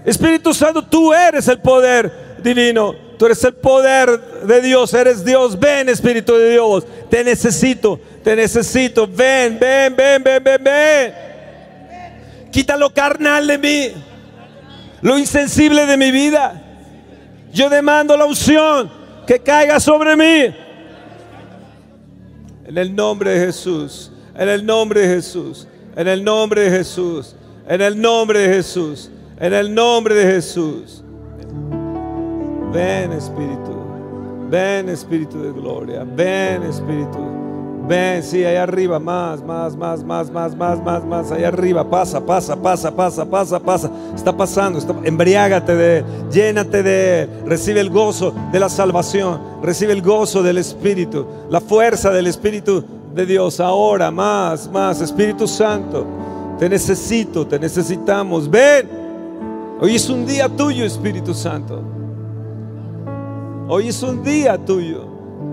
Espíritu 0.05 0.53
Santo, 0.53 0.82
tú 0.82 1.14
eres 1.14 1.49
el 1.49 1.61
poder 1.61 2.36
divino. 2.43 2.95
Tú 3.18 3.24
eres 3.24 3.43
el 3.45 3.55
poder 3.55 4.20
de 4.43 4.61
Dios, 4.61 4.93
eres 4.93 5.24
Dios. 5.24 5.59
Ven, 5.59 5.89
Espíritu 5.89 6.34
de 6.34 6.51
Dios. 6.51 6.84
Te 7.09 7.24
necesito, 7.24 7.99
te 8.22 8.36
necesito. 8.36 9.09
Ven, 9.09 9.59
ven, 9.59 9.97
ven, 9.97 10.22
ven, 10.22 10.45
ven, 10.45 10.62
ven. 10.62 11.14
Quita 12.53 12.76
lo 12.76 12.93
carnal 12.93 13.47
de 13.47 13.57
mí, 13.57 13.93
lo 15.01 15.16
insensible 15.16 15.86
de 15.86 15.97
mi 15.97 16.11
vida. 16.11 16.67
Yo 17.53 17.68
demando 17.68 18.16
la 18.16 18.24
unción 18.24 18.90
que 19.26 19.38
caiga 19.40 19.80
sobre 19.80 20.16
mí. 20.16 20.55
En 22.66 22.76
el 22.76 22.94
nombre 22.94 23.30
de 23.30 23.46
Jesús, 23.46 24.12
en 24.36 24.49
el 24.49 24.64
nombre 24.64 25.01
de 25.01 25.16
Jesús, 25.16 25.66
en 25.96 26.07
el 26.07 26.22
nombre 26.22 26.62
de 26.62 26.70
Jesús, 26.70 27.34
en 27.66 27.80
el 27.80 28.01
nombre 28.01 28.38
de 28.40 28.55
Jesús, 28.55 29.11
en 29.40 29.53
el 29.55 29.74
nombre 29.74 30.14
de 30.14 30.32
Jesús. 30.32 31.03
Ven 32.72 33.12
Espíritu, 33.12 33.76
ven 34.51 34.88
Espíritu 34.90 35.42
de 35.42 35.53
gloria, 35.53 36.05
ven 36.05 36.62
Espíritu, 36.64 37.38
Ven, 37.89 38.22
sí, 38.22 38.45
allá 38.45 38.64
arriba, 38.64 38.99
más, 38.99 39.43
más, 39.43 39.74
más, 39.74 40.05
más, 40.05 40.30
más, 40.30 40.55
más, 40.55 40.84
más, 40.84 41.05
más, 41.07 41.32
allá 41.32 41.49
arriba, 41.49 41.89
pasa, 41.89 42.20
pasa, 42.20 42.55
pasa, 42.55 42.95
pasa, 42.95 43.24
pasa, 43.24 43.59
pasa. 43.59 43.91
Está 44.14 44.36
pasando, 44.36 44.78
está, 44.78 44.95
embriágate 45.05 45.74
de 45.74 45.99
él, 45.99 46.05
llénate 46.30 46.82
de 46.82 47.22
él, 47.22 47.30
recibe 47.47 47.80
el 47.80 47.89
gozo 47.89 48.34
de 48.53 48.61
la 48.61 48.68
salvación, 48.68 49.41
recibe 49.62 49.95
el 49.95 50.03
gozo 50.03 50.43
del 50.43 50.59
Espíritu, 50.59 51.26
la 51.49 51.62
fuerza 51.62 52.11
del 52.11 52.26
Espíritu 52.26 52.84
de 53.14 53.24
Dios. 53.24 53.59
Ahora, 53.59 54.11
más, 54.11 54.70
más, 54.70 55.01
Espíritu 55.01 55.49
Santo, 55.49 56.07
te 56.59 56.68
necesito, 56.68 57.47
te 57.47 57.59
necesitamos. 57.59 58.51
Ven, 58.51 58.86
hoy 59.80 59.95
es 59.95 60.11
un 60.11 60.26
día 60.26 60.47
tuyo, 60.47 60.84
Espíritu 60.84 61.32
Santo. 61.32 61.82
Hoy 63.66 63.89
es 63.89 64.03
un 64.03 64.22
día 64.22 64.59
tuyo. 64.59 65.07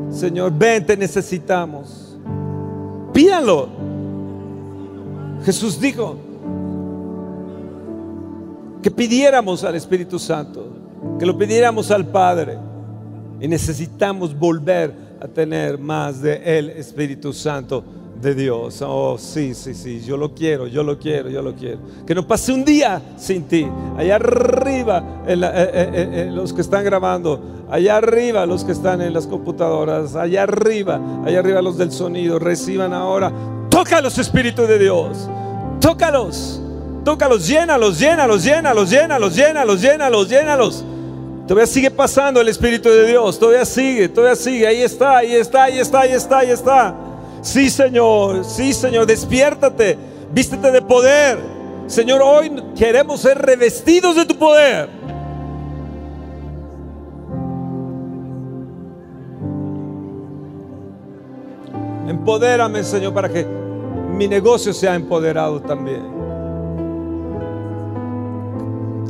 Señor, 0.10 0.52
ven, 0.52 0.86
te 0.86 0.98
necesitamos. 0.98 2.05
Pídanlo. 3.16 3.70
Jesús 5.46 5.80
dijo 5.80 6.18
que 8.84 8.92
pidiéramos 8.92 9.64
al 9.64 9.76
Espíritu 9.76 10.20
Santo, 10.20 10.68
que 11.18 11.26
lo 11.26 11.38
pidiéramos 11.38 11.92
al 11.92 12.06
Padre. 12.06 12.58
Y 13.40 13.48
necesitamos 13.48 14.38
volver 14.38 14.94
a 15.22 15.30
tener 15.30 15.80
más 15.80 16.22
de 16.22 16.42
el 16.58 16.72
Espíritu 16.72 17.32
Santo 17.32 17.86
de 18.22 18.36
Dios. 18.36 18.82
Oh, 18.82 19.18
sí, 19.18 19.54
sí, 19.54 19.74
sí, 19.74 20.02
yo 20.02 20.18
lo 20.18 20.34
quiero, 20.34 20.68
yo 20.68 20.84
lo 20.84 21.00
quiero, 21.00 21.30
yo 21.30 21.42
lo 21.42 21.56
quiero. 21.56 21.80
Que 22.06 22.14
no 22.14 22.28
pase 22.28 22.52
un 22.52 22.66
día 22.66 23.02
sin 23.18 23.44
ti. 23.44 23.66
Allá 23.98 24.16
arriba, 24.16 25.24
eh, 25.26 25.40
eh, 25.42 26.10
eh, 26.14 26.30
los 26.34 26.52
que 26.52 26.60
están 26.60 26.84
grabando, 26.84 27.55
allá 27.70 27.98
arriba 27.98 28.46
los 28.46 28.64
que 28.64 28.72
están 28.72 29.02
en 29.02 29.14
las 29.14 29.28
computadoras, 29.28 30.16
allá 30.16 30.44
arriba, 30.44 31.00
allá 31.26 31.40
arriba 31.40 31.62
los 31.62 31.78
del 31.78 31.92
sonido, 31.92 32.40
reciban 32.40 32.94
ahora. 32.94 33.32
Tócalos, 33.70 34.18
Espíritu 34.18 34.64
de 34.64 34.80
Dios. 34.80 35.30
Tócalos, 35.80 36.62
tócalos, 37.04 37.48
llénalos, 37.48 38.00
llénalos, 38.00 38.44
llénalos, 38.44 38.90
llénalos, 38.90 39.36
llénalos, 39.36 39.82
llénalos, 39.82 40.30
llénalos. 40.30 40.86
Todavía 41.48 41.68
sigue 41.68 41.92
pasando 41.92 42.42
el 42.42 42.48
Espíritu 42.48 42.90
de 42.90 43.06
Dios, 43.06 43.38
todavía 43.38 43.66
sigue, 43.66 44.10
todavía 44.10 44.36
sigue, 44.36 44.66
ahí 44.66 44.82
está, 44.82 45.18
ahí 45.18 45.36
está, 45.36 45.64
ahí 45.64 45.80
está, 45.80 46.00
ahí 46.00 46.12
está, 46.12 46.38
ahí 46.40 46.50
está. 46.50 46.96
Sí, 47.42 47.70
Señor, 47.70 48.44
sí, 48.44 48.74
Señor, 48.74 49.06
despiértate, 49.06 49.98
vístete 50.32 50.72
de 50.72 50.82
poder. 50.82 51.38
Señor, 51.86 52.22
hoy 52.24 52.52
queremos 52.76 53.22
ser 53.22 53.38
revestidos 53.38 54.16
de 54.16 54.26
tu 54.26 54.36
poder. 54.36 54.90
Empodérame, 62.08 62.84
Señor, 62.84 63.14
para 63.14 63.30
que 63.30 63.46
mi 64.16 64.28
negocio 64.28 64.74
sea 64.74 64.96
empoderado 64.96 65.62
también. 65.62 66.04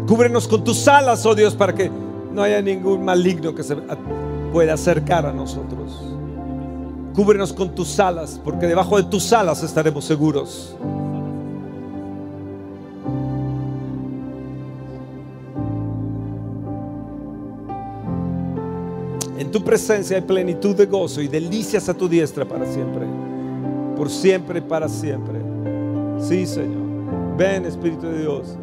Cúbrenos 0.08 0.48
con 0.48 0.64
tus 0.64 0.88
alas, 0.88 1.26
oh 1.26 1.36
Dios, 1.36 1.56
para 1.56 1.74
que 1.74 1.91
no 2.32 2.43
haya 2.43 2.62
ningún 2.62 3.04
maligno 3.04 3.56
que 3.56 3.64
se 3.64 3.76
pueda 4.52 4.74
acercar 4.74 5.26
a 5.26 5.34
nosotros. 5.34 6.16
Cúbrenos 7.14 7.54
con 7.54 7.74
tus 7.74 8.00
alas, 8.00 8.39
porque 8.43 8.68
debajo 8.68 8.98
de 8.98 9.04
tus 9.04 9.32
alas 9.34 9.64
estaremos 9.64 10.06
seguros. 10.06 10.76
Tu 19.56 19.64
presencia 19.64 20.18
hay 20.18 20.22
plenitud 20.22 20.76
de 20.76 20.86
gozo 20.86 21.22
y 21.22 21.30
delicias 21.30 21.88
a 21.88 21.93
tu 21.93 22.10
diestra 22.10 22.43
para 22.43 22.66
siempre. 22.66 23.06
Por 23.95 24.10
siempre 24.10 24.60
y 24.60 24.62
para 24.62 24.89
siempre. 24.89 25.39
Sí, 26.20 26.45
Señor. 26.45 27.38
Ven, 27.38 27.64
Espíritu 27.64 28.06
de 28.06 28.20
Dios. 28.20 28.58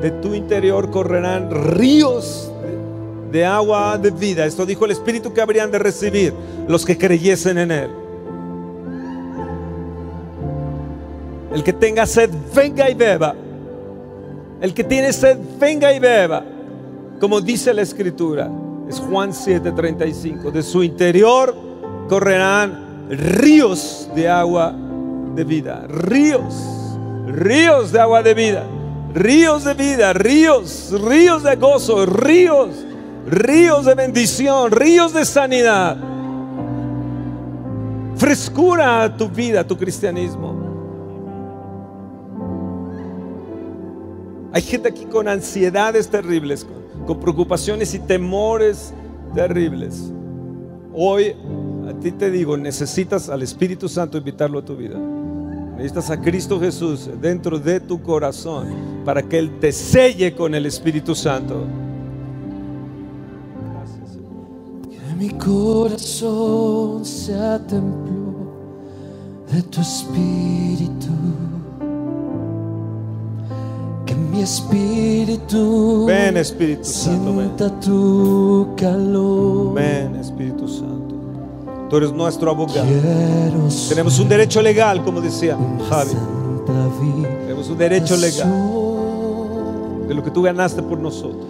De 0.00 0.10
tu 0.10 0.32
interior 0.32 0.90
correrán 0.90 1.50
ríos 1.50 2.50
de, 3.30 3.40
de 3.40 3.44
agua 3.44 3.98
de 3.98 4.10
vida. 4.10 4.46
Esto 4.46 4.64
dijo 4.64 4.86
el 4.86 4.92
Espíritu 4.92 5.34
que 5.34 5.42
habrían 5.42 5.70
de 5.70 5.80
recibir 5.80 6.32
los 6.66 6.86
que 6.86 6.96
creyesen 6.96 7.58
en 7.58 7.72
Él. 7.72 7.90
El 11.52 11.62
que 11.62 11.74
tenga 11.74 12.06
sed, 12.06 12.30
venga 12.54 12.88
y 12.88 12.94
beba. 12.94 13.34
El 14.62 14.72
que 14.72 14.82
tiene 14.82 15.12
sed, 15.12 15.36
venga 15.60 15.92
y 15.92 15.98
beba. 15.98 16.42
Como 17.20 17.38
dice 17.42 17.74
la 17.74 17.82
Escritura, 17.82 18.50
es 18.88 18.98
Juan 19.00 19.32
7:35. 19.32 20.50
De 20.50 20.62
su 20.62 20.82
interior 20.82 21.54
correrán 22.08 23.06
ríos 23.08 24.08
de 24.14 24.28
agua 24.28 24.74
de 25.34 25.44
vida. 25.44 25.86
Ríos, 25.88 26.54
ríos 27.26 27.92
de 27.92 28.00
agua 28.00 28.22
de 28.22 28.34
vida. 28.34 28.64
Ríos 29.14 29.64
de 29.64 29.74
vida, 29.74 30.14
ríos, 30.14 30.90
ríos 31.06 31.42
de 31.42 31.56
gozo, 31.56 32.06
ríos, 32.06 32.70
ríos 33.26 33.84
de 33.84 33.94
bendición, 33.94 34.70
ríos 34.70 35.12
de 35.12 35.26
sanidad. 35.26 35.98
Frescura 38.16 39.02
a 39.02 39.14
tu 39.14 39.28
vida, 39.28 39.60
a 39.60 39.66
tu 39.66 39.76
cristianismo. 39.76 40.62
Hay 44.54 44.62
gente 44.62 44.88
aquí 44.88 45.04
con 45.06 45.28
ansiedades 45.28 46.08
terribles, 46.08 46.64
con, 47.06 47.20
preocupaciones 47.20 47.94
y 47.94 47.98
temores 47.98 48.92
terribles. 49.34 50.12
Hoy 50.94 51.34
a 51.88 51.92
ti 52.00 52.12
te 52.12 52.30
digo, 52.30 52.56
necesitas 52.56 53.28
al 53.28 53.42
Espíritu 53.42 53.88
Santo 53.88 54.18
invitarlo 54.18 54.58
a 54.58 54.64
tu 54.64 54.76
vida. 54.76 54.98
Necesitas 55.76 56.10
a 56.10 56.20
Cristo 56.20 56.60
Jesús 56.60 57.08
dentro 57.20 57.58
de 57.58 57.80
tu 57.80 58.00
corazón 58.02 58.68
para 59.04 59.22
que 59.22 59.38
Él 59.38 59.58
te 59.58 59.72
selle 59.72 60.34
con 60.34 60.54
el 60.54 60.66
Espíritu 60.66 61.14
Santo. 61.14 61.64
Gracias. 63.72 64.18
Que 64.90 65.14
mi 65.16 65.30
corazón 65.30 67.04
sea 67.04 67.58
templo 67.66 68.22
de 69.52 69.62
tu 69.62 69.80
espíritu. 69.80 71.08
Mi 74.32 74.40
espíritu 74.40 76.06
Ven 76.06 76.38
Espíritu 76.38 76.84
Santo, 76.86 77.36
ven. 77.36 77.52
sienta 77.58 77.80
tu 77.80 78.68
calor. 78.78 79.74
Ven 79.74 80.16
Espíritu 80.16 80.66
Santo. 80.66 81.14
Tú 81.90 81.98
eres 81.98 82.12
nuestro 82.12 82.50
abogado. 82.50 82.86
Quiero 82.86 83.68
Tenemos 83.90 84.18
un 84.18 84.30
derecho 84.30 84.62
legal, 84.62 85.04
como 85.04 85.20
decía 85.20 85.58
Javi. 85.90 86.12
Tenemos 87.42 87.68
un 87.68 87.76
derecho 87.76 88.16
legal 88.16 88.72
de 90.08 90.14
lo 90.14 90.24
que 90.24 90.30
tú 90.30 90.40
ganaste 90.40 90.82
por 90.82 90.98
nosotros. 90.98 91.44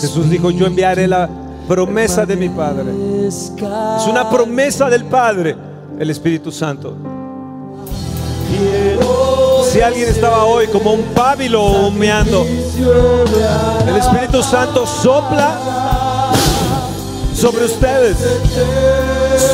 Jesús 0.00 0.30
dijo, 0.30 0.50
yo 0.50 0.66
enviaré 0.66 1.06
la 1.06 1.28
promesa 1.68 2.24
de 2.24 2.36
mi 2.36 2.48
Padre. 2.48 3.26
Es 3.26 3.52
una 4.08 4.30
promesa 4.30 4.88
del 4.88 5.04
Padre, 5.04 5.54
el 5.98 6.08
Espíritu 6.08 6.50
Santo. 6.50 6.96
Si 9.70 9.80
alguien 9.80 10.08
estaba 10.08 10.46
hoy 10.46 10.66
como 10.66 10.94
un 10.94 11.02
pábilo 11.14 11.62
humeando, 11.62 12.44
el 13.86 13.96
Espíritu 13.96 14.42
Santo 14.42 14.84
sopla 14.84 16.32
sobre 17.32 17.66
ustedes. 17.66 18.16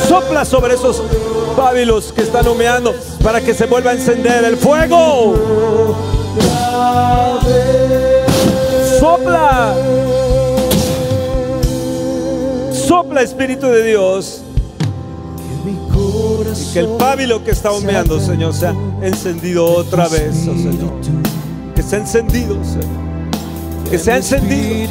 Sopla 0.08 0.46
sobre 0.46 0.72
esos 0.72 1.02
pábilos 1.54 2.14
que 2.14 2.22
están 2.22 2.48
humeando 2.48 2.94
para 3.22 3.42
que 3.42 3.52
se 3.52 3.66
vuelva 3.66 3.90
a 3.90 3.94
encender 3.94 4.42
el 4.44 4.56
fuego. 4.56 5.34
Sopla. 8.98 9.74
Sopla 12.72 13.20
Espíritu 13.20 13.66
de 13.66 13.82
Dios. 13.82 14.45
Que 16.72 16.80
el 16.80 16.88
pábilo 16.98 17.42
que 17.44 17.50
está 17.52 17.72
humeando, 17.72 18.20
Señor, 18.20 18.54
sea 18.54 18.74
encendido 19.02 19.64
otra 19.64 20.08
vez, 20.08 20.46
oh 20.48 20.56
Señor. 20.56 20.92
Que 21.74 21.82
sea 21.82 21.98
encendido, 22.00 22.56
Señor. 22.64 23.06
Que 23.90 23.98
sea 23.98 24.16
encendido. 24.16 24.88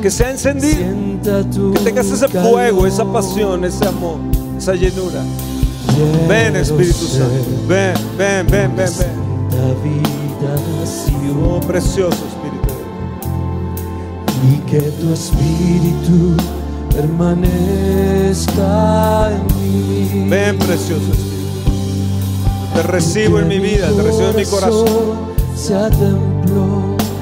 Que 0.00 0.10
sea 0.10 0.30
encendido. 0.30 1.72
Que 1.74 1.80
tengas 1.80 2.06
ese 2.06 2.28
fuego, 2.28 2.86
esa 2.86 3.04
pasión, 3.04 3.64
ese 3.64 3.86
amor, 3.86 4.18
esa 4.56 4.74
llenura. 4.74 5.22
Ven, 6.28 6.56
Espíritu 6.56 7.06
Santo. 7.06 7.32
Ven, 7.68 7.94
ven, 8.18 8.46
ven, 8.46 8.76
ven, 8.76 8.90
ven. 8.98 9.26
Oh, 11.48 11.60
precioso 11.60 12.16
Espíritu. 12.28 12.74
y 14.52 14.58
que 14.70 14.80
tu 14.80 15.12
espíritu 15.12 16.36
permanezca 16.96 18.62
en 19.30 19.46
mí. 19.56 20.28
Ven, 20.30 20.58
precioso 20.58 21.12
Espíritu. 21.12 21.36
Te 22.74 22.82
recibo 22.82 23.38
en 23.38 23.48
mi 23.48 23.58
vida, 23.58 23.88
te 23.90 24.02
recibo 24.02 24.30
en 24.30 24.36
mi 24.36 24.44
corazón. 24.44 25.26
Sea 25.54 25.90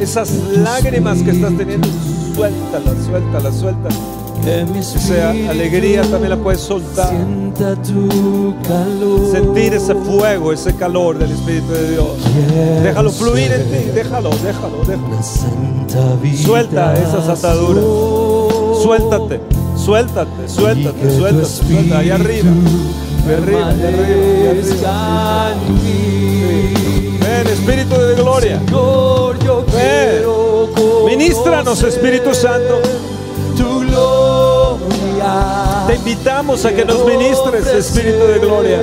Esas 0.00 0.30
lágrimas 0.56 1.22
que 1.22 1.30
estás 1.32 1.56
teniendo, 1.56 1.88
suéltalas, 2.34 2.94
suéltalas, 3.06 3.54
suéltalas. 3.56 3.98
Esa 4.44 5.30
espíritu. 5.30 5.50
alegría 5.50 6.02
también 6.02 6.30
la 6.30 6.36
puedes 6.36 6.60
soltar. 6.60 7.08
Sienta 7.08 7.74
tu 7.76 8.54
calor. 8.68 9.32
Sentir 9.32 9.72
ese 9.72 9.94
fuego, 9.94 10.52
ese 10.52 10.74
calor 10.74 11.18
del 11.18 11.32
Espíritu 11.32 11.72
de 11.72 11.92
Dios. 11.92 12.08
Déjalo 12.82 13.10
fluir 13.10 13.52
en 13.52 13.62
ti, 13.70 13.90
déjalo, 13.94 14.30
déjalo, 14.30 14.84
déjalo. 14.86 15.22
Suelta 16.36 16.94
esas 16.94 17.28
ataduras. 17.28 17.84
Suéltate, 18.82 19.40
suéltate, 19.84 20.48
suéltate, 20.48 21.10
suéltate, 21.10 21.48
suéltate. 21.48 21.94
Ahí 21.94 22.10
arriba, 22.10 22.50
ahí 23.26 23.34
arriba, 23.34 23.68
ahí 23.68 23.82
arriba, 23.82 24.40
ahí 24.40 24.48
arriba. 24.48 25.54
Ven, 27.20 27.46
Espíritu 27.48 27.94
de 27.94 28.14
gloria. 28.14 28.60
Quiero 28.66 29.64
Ministranos, 31.06 31.82
Espíritu 31.82 32.34
Santo. 32.34 32.80
Tu 33.56 33.80
gloria. 33.86 35.84
Te 35.86 35.94
invitamos 35.96 36.64
a 36.64 36.72
que 36.72 36.84
nos 36.84 37.04
ministres, 37.06 37.66
Espíritu 37.66 38.26
de 38.26 38.38
gloria. 38.38 38.80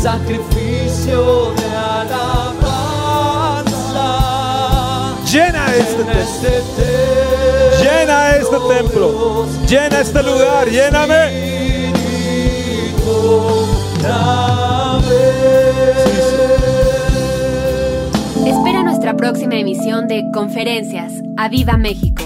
Sacrificio 0.00 1.52
de 1.56 1.64
alabanza. 1.76 2.54
Llena 5.30 5.74
este 5.76 6.04
templo. 6.04 7.35
Llena 7.80 8.36
este 8.36 8.56
templo. 8.68 9.46
Llena 9.68 10.00
este 10.00 10.22
lugar. 10.22 10.68
Lléname. 10.68 11.92
Espera 18.46 18.82
nuestra 18.82 19.14
próxima 19.14 19.56
emisión 19.56 20.08
de 20.08 20.24
Conferencias. 20.32 21.12
¡A 21.36 21.48
Viva 21.48 21.76
México! 21.76 22.25